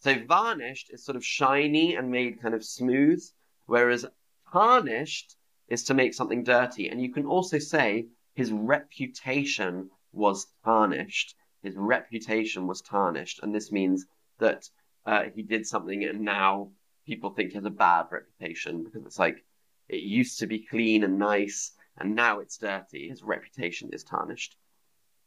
So 0.00 0.14
varnished 0.26 0.90
is 0.92 1.04
sort 1.04 1.16
of 1.16 1.24
shiny 1.24 1.96
and 1.96 2.10
made 2.10 2.42
kind 2.42 2.54
of 2.54 2.64
smooth, 2.64 3.24
whereas 3.66 4.04
tarnished 4.52 5.36
is 5.68 5.84
to 5.84 5.94
make 5.94 6.12
something 6.12 6.44
dirty. 6.44 6.88
And 6.88 7.00
you 7.00 7.12
can 7.12 7.24
also 7.24 7.58
say 7.58 8.08
his 8.34 8.52
reputation 8.52 9.90
was 10.12 10.46
tarnished. 10.64 11.34
His 11.64 11.74
reputation 11.76 12.66
was 12.66 12.80
tarnished. 12.80 13.40
And 13.42 13.54
this 13.54 13.72
means 13.72 14.06
that 14.38 14.68
uh, 15.06 15.24
he 15.34 15.42
did 15.42 15.66
something 15.66 16.04
and 16.04 16.20
now 16.20 16.70
people 17.06 17.30
think 17.30 17.50
he 17.50 17.56
has 17.56 17.64
a 17.64 17.70
bad 17.70 18.06
reputation 18.10 18.84
because 18.84 19.04
it's 19.04 19.18
like 19.18 19.44
it 19.88 20.02
used 20.02 20.38
to 20.38 20.46
be 20.46 20.66
clean 20.66 21.04
and 21.04 21.18
nice 21.18 21.72
and 21.98 22.14
now 22.14 22.40
it's 22.40 22.58
dirty. 22.58 23.08
His 23.08 23.22
reputation 23.22 23.90
is 23.92 24.04
tarnished. 24.04 24.56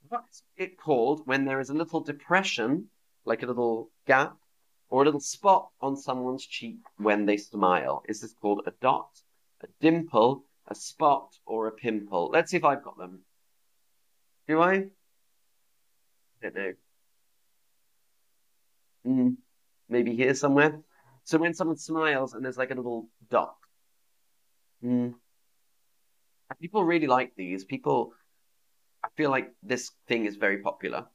What's 0.10 0.44
it 0.56 0.79
called 0.79 1.22
when 1.25 1.46
there 1.46 1.60
is 1.60 1.70
a 1.70 1.74
little 1.74 2.01
depression, 2.01 2.89
like 3.25 3.44
a 3.44 3.48
little 3.48 3.91
gap, 4.06 4.38
or 4.89 5.01
a 5.01 5.06
little 5.06 5.20
spot 5.20 5.70
on 5.82 5.98
someone's 5.98 6.46
cheek 6.46 6.79
when 6.98 7.25
they 7.25 7.38
smile. 7.38 8.03
Is 8.08 8.22
this 8.22 8.34
called 8.34 8.62
a 8.65 8.72
dot, 8.82 9.10
a 9.62 9.67
dimple, 9.82 10.46
a 10.67 10.75
spot, 10.75 11.36
or 11.46 11.67
a 11.67 11.72
pimple? 11.72 12.29
Let's 12.32 12.51
see 12.51 12.58
if 12.58 12.63
I've 12.63 12.84
got 12.84 12.98
them. 12.98 13.24
Do 14.48 14.62
I? 14.62 14.86
Don't 16.41 16.56
know. 16.56 16.74
Mm, 19.06 19.38
maybe 19.89 20.15
here 20.15 20.34
somewhere. 20.34 20.82
So 21.24 21.38
when 21.38 21.53
someone 21.53 21.77
smiles 21.77 22.34
and 22.34 22.44
there's 22.44 22.58
like 22.58 22.72
a 22.72 22.75
little 22.75 23.10
dot. 23.29 23.56
Mm. 24.84 25.13
People 26.60 26.84
really 26.84 27.08
like 27.08 27.34
these. 27.36 27.65
People, 27.65 28.13
I 29.03 29.10
feel 29.15 29.29
like 29.29 29.53
this 29.62 29.91
thing 30.08 30.25
is 30.25 30.38
very 30.38 30.60
popular. 30.60 31.06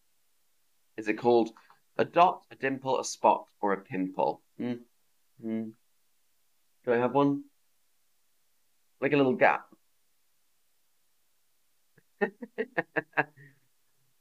Is 0.96 1.08
it 1.08 1.14
called 1.14 1.50
A 1.98 2.04
dot, 2.04 2.42
a 2.50 2.56
dimple, 2.56 3.00
a 3.00 3.04
spot, 3.04 3.46
or 3.60 3.72
a 3.72 3.78
pimple. 3.78 4.42
Hmm. 4.58 4.74
Hmm. 5.40 5.70
Do 6.84 6.92
I 6.92 6.96
have 6.96 7.14
one? 7.14 7.44
Like 9.00 9.12
a 9.12 9.16
little 9.16 9.34
gap. 9.34 9.66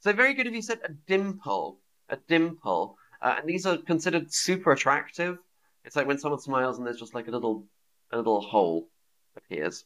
so 0.02 0.14
very 0.14 0.34
good 0.34 0.48
if 0.48 0.54
you 0.54 0.62
said 0.62 0.80
a 0.84 0.90
dimple. 1.08 1.80
A 2.10 2.18
dimple. 2.28 2.98
Uh, 3.22 3.36
and 3.40 3.48
these 3.48 3.66
are 3.66 3.78
considered 3.78 4.34
super 4.34 4.72
attractive. 4.72 5.38
It's 5.86 5.96
like 5.96 6.08
when 6.08 6.18
someone 6.18 6.40
smiles 6.40 6.78
and 6.78 6.86
there's 6.86 7.00
just 7.00 7.16
like 7.16 7.28
a 7.28 7.32
little 7.32 7.66
a 8.12 8.18
little 8.18 8.42
hole 8.42 8.90
appears. 9.38 9.86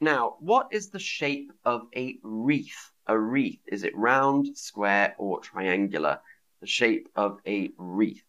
Now, 0.00 0.36
what 0.40 0.68
is 0.72 0.90
the 0.90 0.98
shape 0.98 1.52
of 1.64 1.82
a 1.94 2.18
wreath? 2.22 2.90
A 3.06 3.18
wreath, 3.18 3.60
is 3.66 3.84
it 3.84 3.96
round, 3.96 4.56
square, 4.56 5.14
or 5.18 5.40
triangular? 5.40 6.20
The 6.60 6.66
shape 6.66 7.08
of 7.14 7.38
a 7.46 7.70
wreath. 7.76 8.24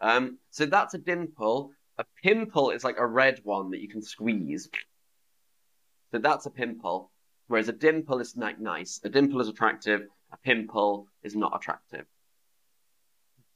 Um, 0.00 0.38
so 0.50 0.66
that's 0.66 0.94
a 0.94 0.98
dimple. 0.98 1.72
A 1.98 2.04
pimple 2.22 2.70
is 2.70 2.82
like 2.82 2.98
a 2.98 3.06
red 3.06 3.40
one 3.44 3.70
that 3.70 3.80
you 3.80 3.88
can 3.88 4.02
squeeze. 4.02 4.68
So 6.12 6.18
that's 6.18 6.46
a 6.46 6.50
pimple. 6.50 7.11
Whereas 7.52 7.68
a 7.68 7.74
dimple 7.74 8.18
is 8.20 8.34
nice. 8.34 8.98
A 9.04 9.10
dimple 9.10 9.42
is 9.42 9.48
attractive. 9.48 10.08
A 10.32 10.38
pimple 10.38 11.08
is 11.22 11.36
not 11.36 11.54
attractive. 11.54 12.06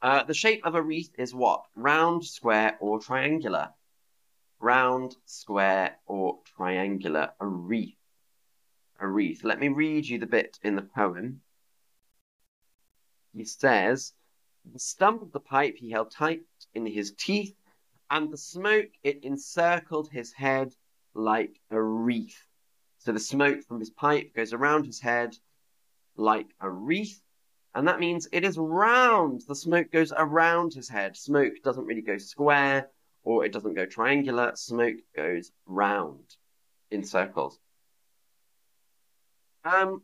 Uh, 0.03 0.23
the 0.23 0.35
shape 0.35 0.67
of 0.67 0.75
a 0.75 0.83
wreath 0.83 1.15
is 1.17 1.35
what? 1.35 1.63
Round, 1.75 2.23
square, 2.23 2.77
or 2.79 3.01
triangular? 3.01 3.71
Round, 4.61 5.17
square, 5.25 5.97
or 6.05 6.41
triangular? 6.45 7.33
A 7.41 7.47
wreath. 7.47 7.97
A 9.01 9.09
wreath. 9.09 9.43
Let 9.45 9.61
me 9.61 9.69
read 9.69 10.07
you 10.07 10.19
the 10.19 10.27
bit 10.27 10.59
in 10.63 10.77
the 10.77 10.83
poem. 10.83 11.41
He 13.33 13.47
says, 13.47 14.13
The 14.71 14.79
stump 14.79 15.23
of 15.23 15.33
the 15.33 15.41
pipe 15.41 15.77
he 15.79 15.91
held 15.91 16.11
tight 16.11 16.43
in 16.75 16.85
his 16.85 17.13
teeth, 17.13 17.57
and 18.11 18.31
the 18.31 18.37
smoke 18.37 18.91
it 19.03 19.25
encircled 19.25 20.11
his 20.11 20.35
head 20.35 20.75
like 21.15 21.59
a 21.71 21.81
wreath. 21.81 22.47
So 23.07 23.13
the 23.13 23.21
smoke 23.21 23.63
from 23.63 23.79
his 23.79 23.91
pipe 23.91 24.35
goes 24.35 24.53
around 24.53 24.85
his 24.85 24.99
head 24.99 25.37
like 26.17 26.49
a 26.61 26.69
wreath. 26.69 27.23
And 27.73 27.87
that 27.87 28.01
means 28.01 28.27
it 28.33 28.43
is 28.43 28.59
round. 28.59 29.43
The 29.47 29.55
smoke 29.55 29.93
goes 29.93 30.11
around 30.11 30.75
his 30.75 30.89
head. 30.89 31.17
Smoke 31.17 31.53
doesn't 31.63 31.87
really 31.87 32.03
go 32.03 32.19
square 32.19 32.91
or 33.23 33.45
it 33.45 33.53
doesn't 33.53 33.75
go 33.75 33.87
triangular. 33.87 34.57
Smoke 34.57 34.97
goes 35.15 35.53
round 35.67 36.35
in 36.91 37.05
circles. 37.05 37.61
Um, 39.65 40.03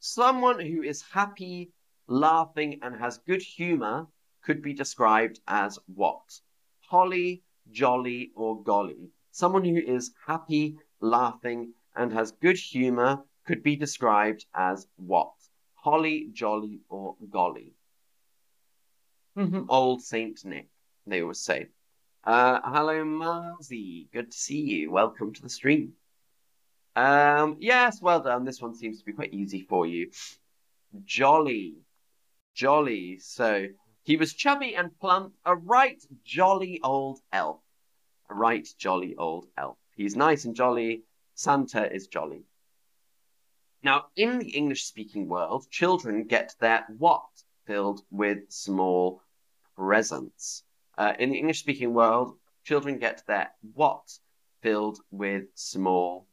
someone 0.00 0.58
who 0.58 0.82
is 0.82 1.04
happy, 1.12 1.70
laughing, 2.08 2.80
and 2.82 2.96
has 2.96 3.18
good 3.18 3.40
humor 3.40 4.08
could 4.42 4.62
be 4.62 4.74
described 4.74 5.38
as 5.46 5.78
what? 5.86 6.40
Holly, 6.80 7.44
jolly, 7.70 8.32
or 8.34 8.60
golly. 8.64 9.10
Someone 9.30 9.64
who 9.64 9.76
is 9.76 10.10
happy, 10.26 10.76
laughing, 11.00 11.74
and 11.96 12.12
has 12.12 12.32
good 12.32 12.56
humor 12.56 13.22
could 13.46 13.62
be 13.62 13.76
described 13.76 14.46
as 14.54 14.86
what? 14.96 15.32
holly, 15.82 16.28
jolly, 16.32 16.80
or 16.88 17.16
golly. 17.28 17.74
Mm-hmm. 19.36 19.64
Old 19.68 20.02
Saint 20.02 20.44
Nick, 20.44 20.68
they 21.06 21.22
always 21.22 21.40
say. 21.40 21.66
Uh, 22.24 22.60
hello, 22.62 23.04
Marzi. 23.04 24.06
Good 24.12 24.30
to 24.30 24.36
see 24.36 24.60
you. 24.60 24.92
Welcome 24.92 25.32
to 25.34 25.42
the 25.42 25.48
stream. 25.48 25.94
Um, 26.94 27.56
yes, 27.58 28.00
well 28.00 28.20
done. 28.20 28.44
This 28.44 28.62
one 28.62 28.76
seems 28.76 29.00
to 29.00 29.04
be 29.04 29.12
quite 29.12 29.34
easy 29.34 29.62
for 29.62 29.84
you. 29.84 30.10
Jolly. 31.04 31.78
Jolly. 32.54 33.18
So, 33.18 33.66
he 34.04 34.16
was 34.16 34.34
chubby 34.34 34.76
and 34.76 34.96
plump, 35.00 35.32
a 35.44 35.56
right 35.56 36.00
jolly 36.24 36.78
old 36.84 37.18
elf. 37.32 37.60
A 38.30 38.34
right 38.34 38.68
jolly 38.78 39.16
old 39.16 39.46
elf. 39.58 39.78
He's 39.96 40.14
nice 40.14 40.44
and 40.44 40.54
jolly. 40.54 41.02
Santa 41.34 41.92
is 41.92 42.06
jolly. 42.06 42.44
Now, 43.82 44.06
in 44.16 44.38
the 44.38 44.50
English 44.50 44.84
speaking 44.84 45.28
world, 45.28 45.66
children 45.70 46.24
get 46.24 46.54
their 46.60 46.84
what 46.98 47.24
filled 47.66 48.02
with 48.10 48.50
small 48.50 49.22
presents. 49.76 50.64
Uh, 50.96 51.14
in 51.18 51.30
the 51.30 51.38
English 51.38 51.60
speaking 51.60 51.94
world, 51.94 52.36
children 52.64 52.98
get 52.98 53.24
their 53.26 53.50
what 53.74 54.18
filled 54.60 55.00
with 55.10 55.44
small 55.54 56.26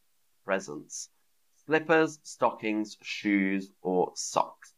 presents. 0.44 1.08
Slippers, 1.66 2.18
stockings, 2.22 2.96
shoes, 3.02 3.70
or 3.82 4.12
socks. 4.14 4.74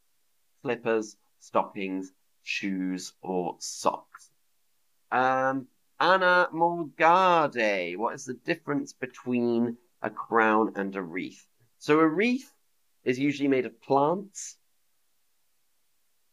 Slippers, 0.62 1.16
stockings, 1.40 2.12
shoes, 2.42 3.12
or 3.20 3.56
socks. 3.58 4.30
Um, 5.10 5.66
Anna 6.00 6.48
Morgade, 6.52 7.96
what 7.96 8.14
is 8.14 8.24
the 8.24 8.34
difference 8.34 8.92
between 8.92 9.76
a 10.02 10.10
crown 10.10 10.72
and 10.76 10.94
a 10.96 11.02
wreath? 11.02 11.46
So 11.78 12.00
a 12.00 12.06
wreath 12.06 12.52
is 13.04 13.18
usually 13.18 13.48
made 13.48 13.66
of 13.66 13.80
plants. 13.82 14.56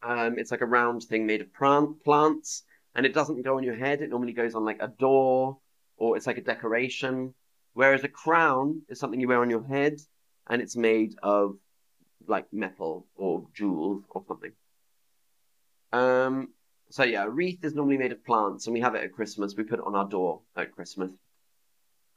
Um, 0.02 0.38
it's 0.38 0.50
like 0.50 0.60
a 0.60 0.66
round 0.66 1.02
thing 1.02 1.26
made 1.26 1.40
of 1.40 1.52
plant 1.52 2.02
plants, 2.02 2.62
and 2.94 3.04
it 3.04 3.14
doesn't 3.14 3.42
go 3.42 3.56
on 3.56 3.62
your 3.62 3.76
head. 3.76 4.00
It 4.00 4.10
normally 4.10 4.32
goes 4.32 4.54
on 4.54 4.64
like 4.64 4.80
a 4.80 4.88
door, 4.88 5.58
or 5.96 6.16
it's 6.16 6.26
like 6.26 6.38
a 6.38 6.42
decoration. 6.42 7.34
Whereas 7.74 8.02
a 8.04 8.08
crown 8.08 8.82
is 8.88 8.98
something 8.98 9.20
you 9.20 9.28
wear 9.28 9.42
on 9.42 9.50
your 9.50 9.64
head, 9.64 10.00
and 10.48 10.62
it's 10.62 10.76
made 10.76 11.14
of 11.22 11.56
like 12.26 12.52
metal 12.52 13.06
or 13.14 13.46
jewels 13.54 14.04
or 14.10 14.24
something. 14.26 14.52
Um, 15.92 16.48
so 16.90 17.04
yeah, 17.04 17.24
a 17.24 17.28
wreath 17.28 17.64
is 17.64 17.74
normally 17.74 17.98
made 17.98 18.12
of 18.12 18.24
plants, 18.24 18.66
and 18.66 18.74
we 18.74 18.80
have 18.80 18.94
it 18.94 19.04
at 19.04 19.12
Christmas. 19.12 19.54
We 19.56 19.64
put 19.64 19.78
it 19.78 19.84
on 19.84 19.94
our 19.94 20.08
door 20.08 20.42
at 20.56 20.74
Christmas. 20.74 21.12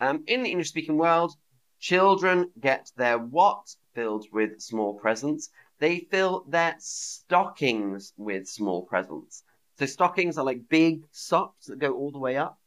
Um, 0.03 0.25
in 0.27 0.43
the 0.43 0.49
English-speaking 0.49 0.97
world, 0.97 1.31
children 1.79 2.51
get 2.59 2.91
their 2.97 3.17
what 3.17 3.73
filled 3.95 4.25
with 4.33 4.59
small 4.59 4.95
presents. 4.95 5.49
They 5.79 5.99
fill 6.11 6.43
their 6.45 6.75
stockings 6.79 8.11
with 8.17 8.45
small 8.45 8.81
presents. 8.81 9.43
So 9.79 9.85
stockings 9.85 10.37
are 10.37 10.43
like 10.43 10.67
big 10.67 11.03
socks 11.11 11.67
that 11.67 11.79
go 11.79 11.93
all 11.93 12.11
the 12.11 12.19
way 12.19 12.35
up, 12.35 12.59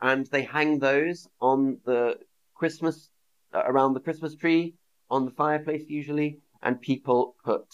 and 0.00 0.26
they 0.28 0.44
hang 0.44 0.78
those 0.78 1.28
on 1.42 1.78
the 1.84 2.16
Christmas 2.54 3.10
uh, 3.52 3.64
around 3.66 3.92
the 3.92 4.00
Christmas 4.00 4.34
tree 4.34 4.72
on 5.10 5.26
the 5.26 5.30
fireplace 5.42 5.84
usually, 5.88 6.38
and 6.62 6.80
people 6.80 7.36
put 7.44 7.66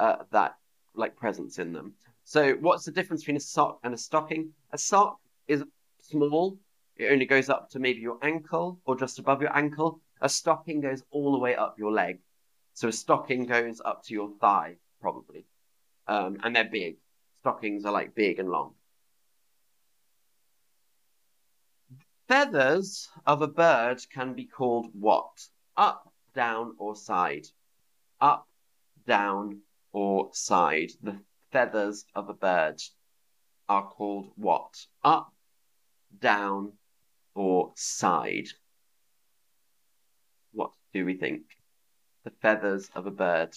uh, 0.00 0.24
that 0.32 0.56
like 0.96 1.14
presents 1.14 1.60
in 1.60 1.72
them. 1.72 1.94
So 2.24 2.54
what's 2.54 2.84
the 2.84 2.90
difference 2.90 3.22
between 3.22 3.36
a 3.36 3.48
sock 3.54 3.78
and 3.84 3.94
a 3.94 3.98
stocking? 3.98 4.50
A 4.72 4.78
sock 4.78 5.18
is 5.46 5.62
small; 6.00 6.58
it 6.96 7.12
only 7.12 7.26
goes 7.26 7.48
up 7.50 7.70
to 7.70 7.78
maybe 7.78 8.00
your 8.00 8.18
ankle 8.22 8.80
or 8.84 8.96
just 8.96 9.18
above 9.18 9.42
your 9.42 9.56
ankle. 9.56 10.00
A 10.20 10.28
stocking 10.28 10.80
goes 10.80 11.02
all 11.10 11.32
the 11.32 11.38
way 11.38 11.54
up 11.54 11.78
your 11.78 11.92
leg. 11.92 12.20
So 12.72 12.88
a 12.88 12.92
stocking 12.92 13.44
goes 13.44 13.82
up 13.84 14.02
to 14.04 14.14
your 14.14 14.30
thigh, 14.40 14.76
probably. 15.00 15.44
Um, 16.06 16.38
and 16.42 16.56
they're 16.56 16.64
big. 16.64 16.96
Stockings 17.40 17.84
are 17.84 17.92
like 17.92 18.14
big 18.14 18.38
and 18.38 18.48
long. 18.48 18.74
Feathers 22.28 23.08
of 23.26 23.42
a 23.42 23.46
bird 23.46 24.00
can 24.12 24.34
be 24.34 24.46
called 24.46 24.88
what? 24.98 25.46
Up, 25.76 26.12
down, 26.34 26.74
or 26.78 26.96
side? 26.96 27.46
Up, 28.20 28.48
down, 29.06 29.60
or 29.92 30.30
side. 30.32 30.90
The 31.02 31.20
feathers 31.52 32.04
of 32.14 32.28
a 32.28 32.34
bird 32.34 32.82
are 33.68 33.86
called 33.88 34.32
what? 34.34 34.86
Up, 35.04 35.32
down, 36.18 36.72
or 37.36 37.72
side? 37.76 38.48
What 40.52 40.72
do 40.92 41.04
we 41.04 41.16
think? 41.16 41.42
the 42.26 42.32
feathers 42.42 42.90
of 42.94 43.06
a 43.06 43.10
bird. 43.10 43.56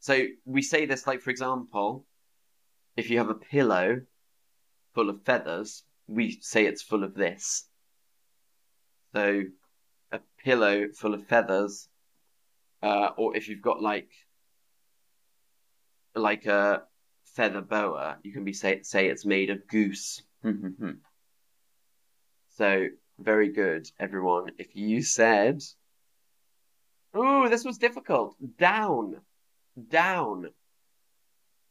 So 0.00 0.24
we 0.46 0.62
say 0.62 0.86
this 0.86 1.06
like, 1.06 1.20
for 1.20 1.30
example, 1.30 2.06
if 2.96 3.10
you 3.10 3.18
have 3.18 3.28
a 3.28 3.34
pillow 3.34 4.00
full 4.94 5.10
of 5.10 5.22
feathers, 5.22 5.84
we 6.08 6.38
say 6.40 6.64
it's 6.64 6.82
full 6.82 7.04
of 7.04 7.14
this. 7.14 7.68
So 9.14 9.42
a 10.10 10.20
pillow 10.42 10.88
full 10.96 11.12
of 11.12 11.26
feathers, 11.26 11.88
uh, 12.82 13.10
or 13.18 13.36
if 13.36 13.48
you've 13.48 13.62
got 13.62 13.82
like 13.82 14.08
like 16.14 16.46
a 16.46 16.84
feather 17.34 17.60
boa, 17.60 18.16
you 18.22 18.32
can 18.32 18.44
be 18.44 18.54
say 18.54 18.80
say 18.82 19.08
it's 19.08 19.26
made 19.26 19.50
of 19.50 19.68
goose. 19.68 20.22
Hmm, 20.42 20.52
hmm, 20.52 20.68
hmm. 20.68 20.90
So 22.60 22.88
very 23.18 23.48
good, 23.48 23.88
everyone. 23.98 24.50
If 24.58 24.76
you 24.76 25.02
said 25.02 25.62
Ooh, 27.16 27.48
this 27.48 27.64
was 27.64 27.78
difficult. 27.78 28.36
Down. 28.58 29.22
Down. 29.88 30.50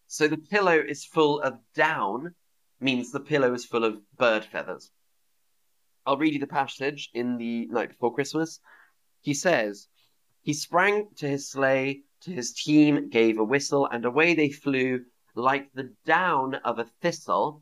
So 0.07 0.27
the 0.27 0.39
pillow 0.39 0.79
is 0.79 1.05
full 1.05 1.41
of 1.41 1.59
down, 1.75 2.33
means 2.79 3.11
the 3.11 3.19
pillow 3.19 3.53
is 3.53 3.65
full 3.65 3.83
of 3.83 4.01
bird 4.17 4.45
feathers. 4.45 4.89
I'll 6.07 6.17
read 6.17 6.33
you 6.33 6.39
the 6.39 6.47
passage 6.47 7.11
in 7.13 7.37
the 7.37 7.67
night 7.67 7.89
before 7.89 8.15
Christmas. 8.15 8.59
He 9.21 9.35
says, 9.35 9.87
He 10.41 10.53
sprang 10.53 11.09
to 11.17 11.27
his 11.29 11.51
sleigh, 11.51 12.01
to 12.21 12.31
his 12.31 12.51
team 12.53 13.11
gave 13.11 13.37
a 13.37 13.43
whistle, 13.43 13.85
and 13.85 14.05
away 14.05 14.33
they 14.33 14.49
flew 14.49 15.05
like 15.35 15.71
the 15.71 15.93
down 16.07 16.55
of 16.55 16.79
a 16.79 16.89
thistle. 16.99 17.61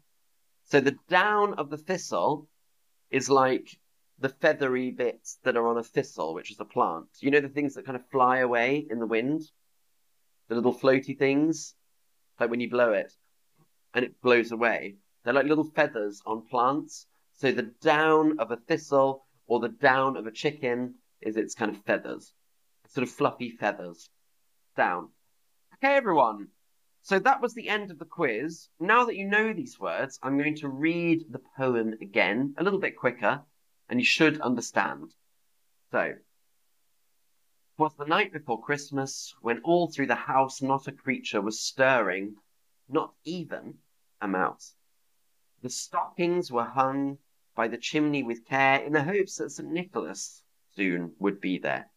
So 0.63 0.80
the 0.80 0.96
down 1.10 1.56
of 1.56 1.70
the 1.70 1.78
thistle 1.78 2.48
is 3.10 3.30
like 3.30 3.70
the 4.20 4.30
feathery 4.30 4.91
bits 4.91 5.38
that 5.43 5.56
are 5.56 5.67
on 5.67 5.78
a 5.78 5.84
thistle, 5.84 6.34
which 6.34 6.52
is 6.52 6.60
a 6.60 6.65
plant. 6.65 7.08
You 7.20 7.32
know 7.32 7.39
the 7.39 7.50
things 7.50 7.76
that 7.76 7.86
kind 7.86 7.96
of 7.96 8.08
fly 8.10 8.39
away 8.39 8.86
in 8.89 9.00
the 9.00 9.06
wind? 9.06 9.43
The 10.50 10.56
little 10.56 10.74
floaty 10.74 11.17
things? 11.17 11.76
Like 12.39 12.50
when 12.50 12.60
you 12.60 12.70
blow 12.70 12.93
it 12.93 13.13
and 13.93 14.06
it 14.06 14.22
blows 14.22 14.52
away. 14.52 14.96
They're 15.24 15.34
like 15.34 15.46
little 15.46 15.63
feathers 15.63 16.22
on 16.26 16.46
plants. 16.48 17.08
So 17.34 17.52
the 17.52 17.72
down 17.82 18.39
of 18.39 18.52
a 18.52 18.58
thistle 18.58 19.26
or 19.46 19.60
the 19.60 19.70
down 19.70 20.17
of 20.17 20.28
a 20.28 20.32
chicken 20.32 20.96
is 21.22 21.38
its 21.38 21.56
kind 21.56 21.72
of 21.72 21.84
feathers. 21.84 22.34
Sort 22.89 23.08
of 23.08 23.13
fluffy 23.13 23.50
feathers. 23.50 24.10
Down. 24.76 25.10
Okay, 25.76 25.96
everyone. 25.96 26.48
So 27.08 27.20
that 27.20 27.41
was 27.41 27.54
the 27.54 27.70
end 27.70 27.89
of 27.89 28.00
the 28.00 28.06
quiz. 28.06 28.67
Now 28.82 29.06
that 29.06 29.15
you 29.15 29.26
know 29.26 29.54
these 29.54 29.80
words, 29.80 30.20
I'm 30.22 30.38
going 30.38 30.56
to 30.56 30.67
read 30.67 31.24
the 31.30 31.39
poem 31.56 31.93
again, 32.02 32.54
a 32.58 32.63
little 32.65 32.82
bit 32.82 32.98
quicker, 32.98 33.46
and 33.88 33.98
you 33.98 34.06
should 34.06 34.41
understand. 34.41 35.13
So, 35.89 36.15
was 37.78 37.96
the 37.96 38.04
night 38.04 38.34
before 38.34 38.62
Christmas, 38.62 39.34
when 39.39 39.60
all 39.60 39.89
through 39.89 40.08
the 40.08 40.15
house 40.15 40.62
not 40.62 40.89
a 40.89 40.91
creature 40.91 41.39
was 41.39 41.62
stirring, 41.62 42.36
not 42.89 43.13
even 43.24 43.76
a 44.20 44.28
mouse. 44.28 44.76
The 45.62 45.70
stockings 45.70 46.52
were 46.52 46.65
hung 46.65 47.20
by 47.56 47.70
the 47.70 47.78
chimney 47.78 48.24
with 48.24 48.43
care 48.43 48.84
in 48.84 48.91
the 48.91 49.06
hopes 49.06 49.38
that 49.38 49.52
St. 49.52 49.72
Nicholas 49.72 50.43
soon 50.76 51.15
would 51.20 51.39
be 51.39 51.58
there. 51.58 51.89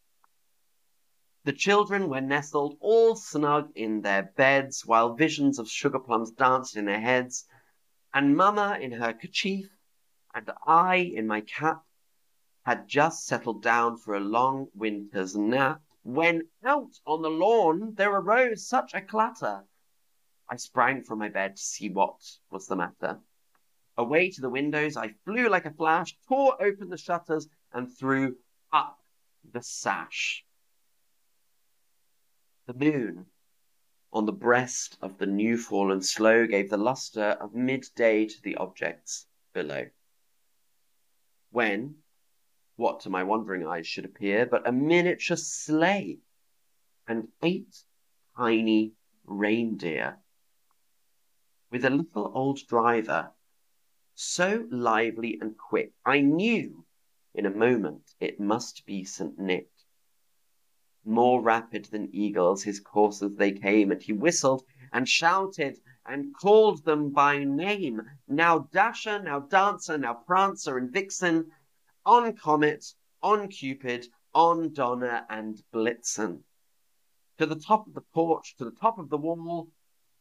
The 1.43 1.53
children 1.53 2.07
were 2.07 2.21
nestled 2.21 2.77
all 2.79 3.15
snug 3.15 3.71
in 3.73 4.01
their 4.01 4.21
beds, 4.21 4.85
while 4.85 5.15
visions 5.15 5.57
of 5.57 5.67
sugar 5.67 5.97
plums 5.97 6.29
danced 6.29 6.75
in 6.75 6.85
their 6.85 7.01
heads, 7.01 7.47
and 8.13 8.37
Mamma 8.37 8.77
in 8.79 8.91
her 8.91 9.11
kerchief, 9.11 9.67
and 10.35 10.51
I 10.67 10.97
in 10.97 11.25
my 11.25 11.41
cap, 11.41 11.83
had 12.63 12.87
just 12.87 13.25
settled 13.25 13.63
down 13.63 13.97
for 13.97 14.13
a 14.13 14.19
long 14.19 14.67
winter's 14.75 15.35
nap, 15.35 15.81
when 16.03 16.47
out 16.63 16.99
on 17.07 17.23
the 17.23 17.31
lawn 17.31 17.95
there 17.95 18.13
arose 18.13 18.67
such 18.67 18.93
a 18.93 19.01
clatter. 19.01 19.65
I 20.47 20.57
sprang 20.57 21.01
from 21.01 21.17
my 21.17 21.29
bed 21.29 21.55
to 21.55 21.63
see 21.63 21.89
what 21.89 22.21
was 22.51 22.67
the 22.67 22.75
matter. 22.75 23.19
Away 23.97 24.29
to 24.29 24.41
the 24.41 24.49
windows 24.49 24.95
I 24.95 25.15
flew 25.25 25.49
like 25.49 25.65
a 25.65 25.73
flash, 25.73 26.15
tore 26.27 26.61
open 26.61 26.89
the 26.89 26.97
shutters, 26.97 27.47
and 27.73 27.91
threw 27.91 28.37
up 28.71 28.99
the 29.43 29.63
sash. 29.63 30.45
The 32.71 32.85
moon 32.85 33.25
on 34.13 34.25
the 34.25 34.31
breast 34.31 34.97
of 35.01 35.17
the 35.17 35.25
new 35.25 35.57
fallen 35.57 36.01
sloe 36.01 36.47
gave 36.47 36.69
the 36.69 36.77
lustre 36.77 37.31
of 37.41 37.53
midday 37.53 38.25
to 38.27 38.41
the 38.43 38.55
objects 38.55 39.27
below. 39.51 39.89
When, 41.49 42.01
what 42.77 43.01
to 43.01 43.09
my 43.09 43.23
wondering 43.23 43.67
eyes 43.67 43.87
should 43.87 44.05
appear 44.05 44.45
but 44.45 44.65
a 44.65 44.71
miniature 44.71 45.35
sleigh 45.35 46.19
and 47.05 47.27
eight 47.43 47.83
tiny 48.37 48.93
reindeer, 49.25 50.19
with 51.71 51.83
a 51.83 51.89
little 51.89 52.31
old 52.33 52.65
driver, 52.67 53.33
so 54.15 54.65
lively 54.71 55.37
and 55.41 55.57
quick, 55.57 55.91
I 56.05 56.21
knew 56.21 56.85
in 57.33 57.45
a 57.45 57.51
moment 57.51 58.15
it 58.21 58.39
must 58.39 58.85
be 58.85 59.03
St. 59.03 59.37
Nick. 59.37 59.70
More 61.03 61.41
rapid 61.41 61.85
than 61.85 62.13
eagles 62.13 62.61
his 62.63 62.79
coursers 62.79 63.33
they 63.35 63.53
came, 63.53 63.91
and 63.91 64.01
he 64.01 64.13
whistled 64.13 64.63
and 64.93 65.09
shouted 65.09 65.79
and 66.05 66.35
called 66.35 66.85
them 66.85 67.09
by 67.09 67.43
name. 67.43 68.03
Now 68.27 68.67
Dasher, 68.71 69.19
now 69.19 69.39
Dancer, 69.39 69.97
now 69.97 70.13
Prancer 70.13 70.77
and 70.77 70.91
Vixen, 70.91 71.51
on 72.05 72.35
Comet, 72.35 72.93
on 73.23 73.47
Cupid, 73.47 74.07
on 74.33 74.73
Donner 74.73 75.25
and 75.29 75.63
Blitzen. 75.73 76.43
To 77.37 77.45
the 77.45 77.55
top 77.55 77.87
of 77.87 77.95
the 77.95 78.01
porch, 78.01 78.55
to 78.57 78.65
the 78.65 78.77
top 78.79 78.99
of 78.99 79.09
the 79.09 79.17
wall, 79.17 79.71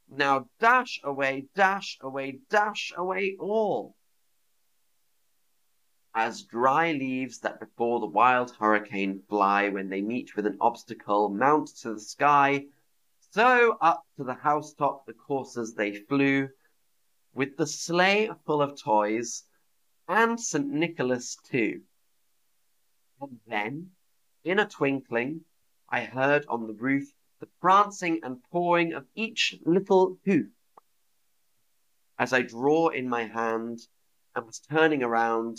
now 0.09 0.49
dash 0.59 1.01
away, 1.05 1.49
dash 1.55 1.99
away, 2.01 2.41
dash 2.49 2.93
away 2.97 3.37
all 3.39 3.97
as 6.15 6.43
dry 6.43 6.93
leaves 6.93 7.39
that 7.39 7.61
before 7.61 8.01
the 8.01 8.07
wild 8.07 8.51
hurricane 8.57 9.23
fly 9.29 9.69
when 9.69 9.89
they 9.89 10.03
meet 10.03 10.35
with 10.35 10.47
an 10.47 10.57
obstacle 10.61 11.29
mount 11.29 11.69
to 11.69 11.95
the 11.95 12.01
sky, 12.01 12.67
so 13.31 13.77
up 13.81 14.05
to 14.17 14.25
the 14.25 14.35
housetop 14.35 15.07
the 15.07 15.13
coursers 15.13 15.75
they 15.75 15.95
flew, 15.95 16.49
with 17.33 17.57
the 17.57 17.67
sleigh 17.67 18.29
full 18.45 18.61
of 18.61 18.81
toys, 18.81 19.45
and 20.09 20.41
St. 20.41 20.67
Nicholas 20.67 21.37
too. 21.49 21.83
And 23.21 23.39
then, 23.47 23.91
in 24.43 24.59
a 24.59 24.67
twinkling, 24.67 25.45
I 25.89 26.01
heard 26.01 26.45
on 26.49 26.67
the 26.67 26.75
roof 26.75 27.13
the 27.39 27.49
prancing 27.61 28.21
and 28.25 28.43
pawing 28.51 28.95
of 28.95 29.07
each 29.15 29.55
little 29.65 30.19
hoof. 30.25 30.51
As 32.19 32.33
I 32.33 32.43
draw 32.43 32.89
in 32.89 33.09
my 33.09 33.25
hand 33.25 33.79
and 34.35 34.45
was 34.45 34.59
turning 34.59 35.03
around, 35.03 35.59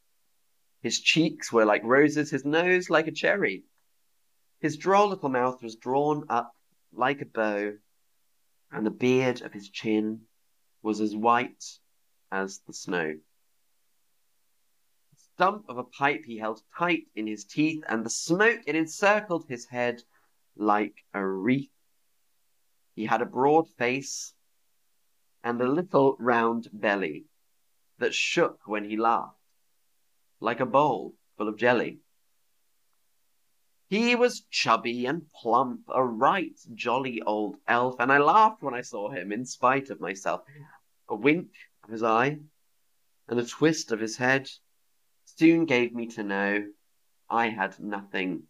His 0.81 0.99
cheeks 0.99 1.53
were 1.53 1.63
like 1.63 1.83
roses, 1.83 2.31
his 2.31 2.43
nose 2.43 2.89
like 2.89 3.05
a 3.05 3.11
cherry. 3.11 3.65
His 4.59 4.77
droll 4.77 5.09
little 5.09 5.29
mouth 5.29 5.61
was 5.61 5.75
drawn 5.75 6.25
up 6.27 6.55
like 6.91 7.21
a 7.21 7.25
bow, 7.25 7.77
and 8.71 8.85
the 8.85 8.91
beard 8.91 9.41
of 9.43 9.53
his 9.53 9.69
chin 9.69 10.27
was 10.81 10.99
as 10.99 11.15
white 11.15 11.63
as 12.31 12.59
the 12.61 12.73
snow. 12.73 13.19
The 15.11 15.19
stump 15.19 15.65
of 15.69 15.77
a 15.77 15.83
pipe 15.83 16.23
he 16.25 16.37
held 16.39 16.63
tight 16.75 17.03
in 17.13 17.27
his 17.27 17.45
teeth, 17.45 17.83
and 17.87 18.03
the 18.03 18.09
smoke 18.09 18.61
it 18.65 18.75
encircled 18.75 19.45
his 19.47 19.67
head 19.67 20.01
like 20.55 21.05
a 21.13 21.23
wreath. 21.23 21.69
He 22.95 23.05
had 23.05 23.21
a 23.21 23.25
broad 23.25 23.69
face 23.77 24.33
and 25.43 25.61
a 25.61 25.67
little 25.71 26.17
round 26.19 26.69
belly 26.73 27.27
that 27.99 28.15
shook 28.15 28.61
when 28.65 28.85
he 28.85 28.97
laughed 28.97 29.40
like 30.41 30.59
a 30.59 30.65
bowl 30.65 31.13
full 31.37 31.47
of 31.47 31.57
jelly. 31.57 31.99
He 33.87 34.15
was 34.15 34.45
chubby 34.49 35.05
and 35.05 35.31
plump, 35.33 35.81
a 35.93 36.03
right 36.03 36.57
jolly 36.73 37.21
old 37.21 37.57
elf, 37.67 37.95
and 37.99 38.11
I 38.11 38.17
laughed 38.17 38.63
when 38.63 38.73
I 38.73 38.81
saw 38.81 39.09
him 39.09 39.31
in 39.31 39.45
spite 39.45 39.89
of 39.89 40.01
myself. 40.01 40.41
A 41.09 41.15
wink 41.15 41.49
of 41.83 41.91
his 41.91 42.03
eye 42.03 42.39
and 43.27 43.39
a 43.39 43.45
twist 43.45 43.91
of 43.91 43.99
his 43.99 44.17
head 44.17 44.49
soon 45.25 45.65
gave 45.65 45.93
me 45.93 46.07
to 46.07 46.23
know 46.23 46.67
I 47.29 47.49
had 47.49 47.79
nothing 47.79 48.43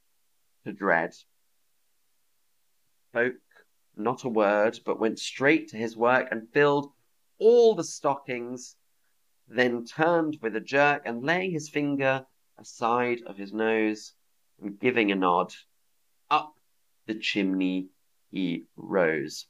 to 0.63 0.73
dread. 0.73 1.13
Spoke 3.09 3.35
not 3.95 4.23
a 4.23 4.29
word, 4.29 4.79
but 4.85 4.99
went 4.99 5.19
straight 5.19 5.69
to 5.69 5.77
his 5.77 5.97
work 5.97 6.27
and 6.31 6.49
filled 6.53 6.91
all 7.39 7.75
the 7.75 7.83
stockings 7.83 8.75
then 9.47 9.85
turned 9.85 10.37
with 10.41 10.55
a 10.55 10.61
jerk 10.61 11.03
and 11.05 11.23
laying 11.23 11.51
his 11.51 11.69
finger 11.69 12.25
aside 12.57 13.21
of 13.23 13.37
his 13.37 13.51
nose 13.51 14.13
and 14.59 14.79
giving 14.79 15.11
a 15.11 15.15
nod, 15.15 15.53
up 16.29 16.59
the 17.05 17.15
chimney 17.15 17.89
he 18.29 18.65
rose. 18.75 19.47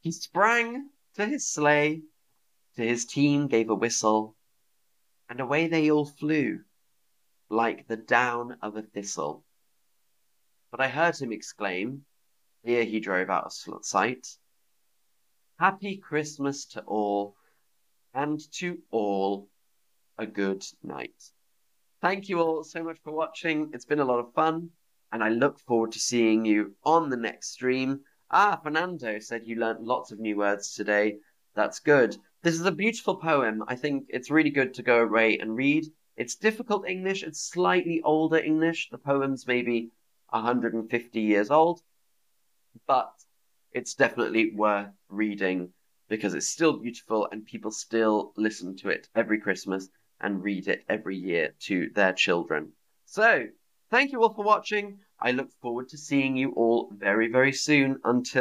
He 0.00 0.12
sprang 0.12 0.90
to 1.14 1.26
his 1.26 1.48
sleigh, 1.48 2.02
to 2.76 2.86
his 2.86 3.06
team 3.06 3.46
gave 3.46 3.70
a 3.70 3.74
whistle, 3.74 4.36
and 5.28 5.40
away 5.40 5.68
they 5.68 5.90
all 5.90 6.06
flew, 6.06 6.64
like 7.48 7.86
the 7.86 7.96
down 7.96 8.58
of 8.62 8.76
a 8.76 8.82
thistle. 8.82 9.44
But 10.70 10.80
I 10.80 10.88
heard 10.88 11.16
him 11.16 11.32
exclaim, 11.32 12.04
ere 12.64 12.84
he 12.84 13.00
drove 13.00 13.30
out 13.30 13.46
of 13.46 13.84
sight, 13.84 14.38
Happy 15.58 15.96
Christmas 15.96 16.64
to 16.66 16.82
all 16.82 17.34
and 18.18 18.40
to 18.50 18.76
all 18.90 19.48
a 20.18 20.26
good 20.26 20.64
night. 20.82 21.30
Thank 22.00 22.28
you 22.28 22.40
all 22.40 22.64
so 22.64 22.82
much 22.82 22.98
for 23.04 23.12
watching. 23.12 23.70
It's 23.72 23.84
been 23.84 24.00
a 24.00 24.04
lot 24.04 24.18
of 24.18 24.34
fun, 24.34 24.70
and 25.12 25.22
I 25.22 25.28
look 25.28 25.60
forward 25.60 25.92
to 25.92 26.00
seeing 26.00 26.44
you 26.44 26.74
on 26.82 27.10
the 27.10 27.16
next 27.16 27.52
stream. 27.52 28.00
Ah, 28.28 28.58
Fernando 28.60 29.20
said 29.20 29.46
you 29.46 29.54
learnt 29.54 29.84
lots 29.84 30.10
of 30.10 30.18
new 30.18 30.36
words 30.36 30.74
today. 30.74 31.18
That's 31.54 31.78
good. 31.78 32.16
This 32.42 32.54
is 32.54 32.66
a 32.66 32.72
beautiful 32.72 33.14
poem. 33.14 33.62
I 33.68 33.76
think 33.76 34.06
it's 34.08 34.32
really 34.32 34.50
good 34.50 34.74
to 34.74 34.82
go 34.82 35.04
away 35.04 35.38
and 35.38 35.54
read. 35.54 35.84
It's 36.16 36.34
difficult 36.34 36.88
English. 36.88 37.22
It's 37.22 37.40
slightly 37.40 38.02
older 38.02 38.38
English. 38.38 38.88
The 38.90 38.98
poem's 38.98 39.46
maybe 39.46 39.92
150 40.30 41.20
years 41.20 41.52
old, 41.52 41.82
but 42.84 43.12
it's 43.70 43.94
definitely 43.94 44.52
worth 44.56 44.90
reading 45.08 45.72
because 46.08 46.34
it's 46.34 46.48
still 46.48 46.78
beautiful 46.78 47.28
and 47.30 47.44
people 47.44 47.70
still 47.70 48.32
listen 48.36 48.76
to 48.76 48.88
it 48.88 49.08
every 49.14 49.38
Christmas 49.38 49.88
and 50.20 50.42
read 50.42 50.68
it 50.68 50.84
every 50.88 51.16
year 51.16 51.54
to 51.60 51.90
their 51.94 52.12
children. 52.12 52.72
So, 53.04 53.46
thank 53.90 54.12
you 54.12 54.22
all 54.22 54.34
for 54.34 54.44
watching. 54.44 54.98
I 55.20 55.32
look 55.32 55.50
forward 55.60 55.88
to 55.88 55.98
seeing 55.98 56.36
you 56.36 56.52
all 56.52 56.90
very, 56.96 57.28
very 57.28 57.52
soon. 57.52 58.00
Until 58.04 58.36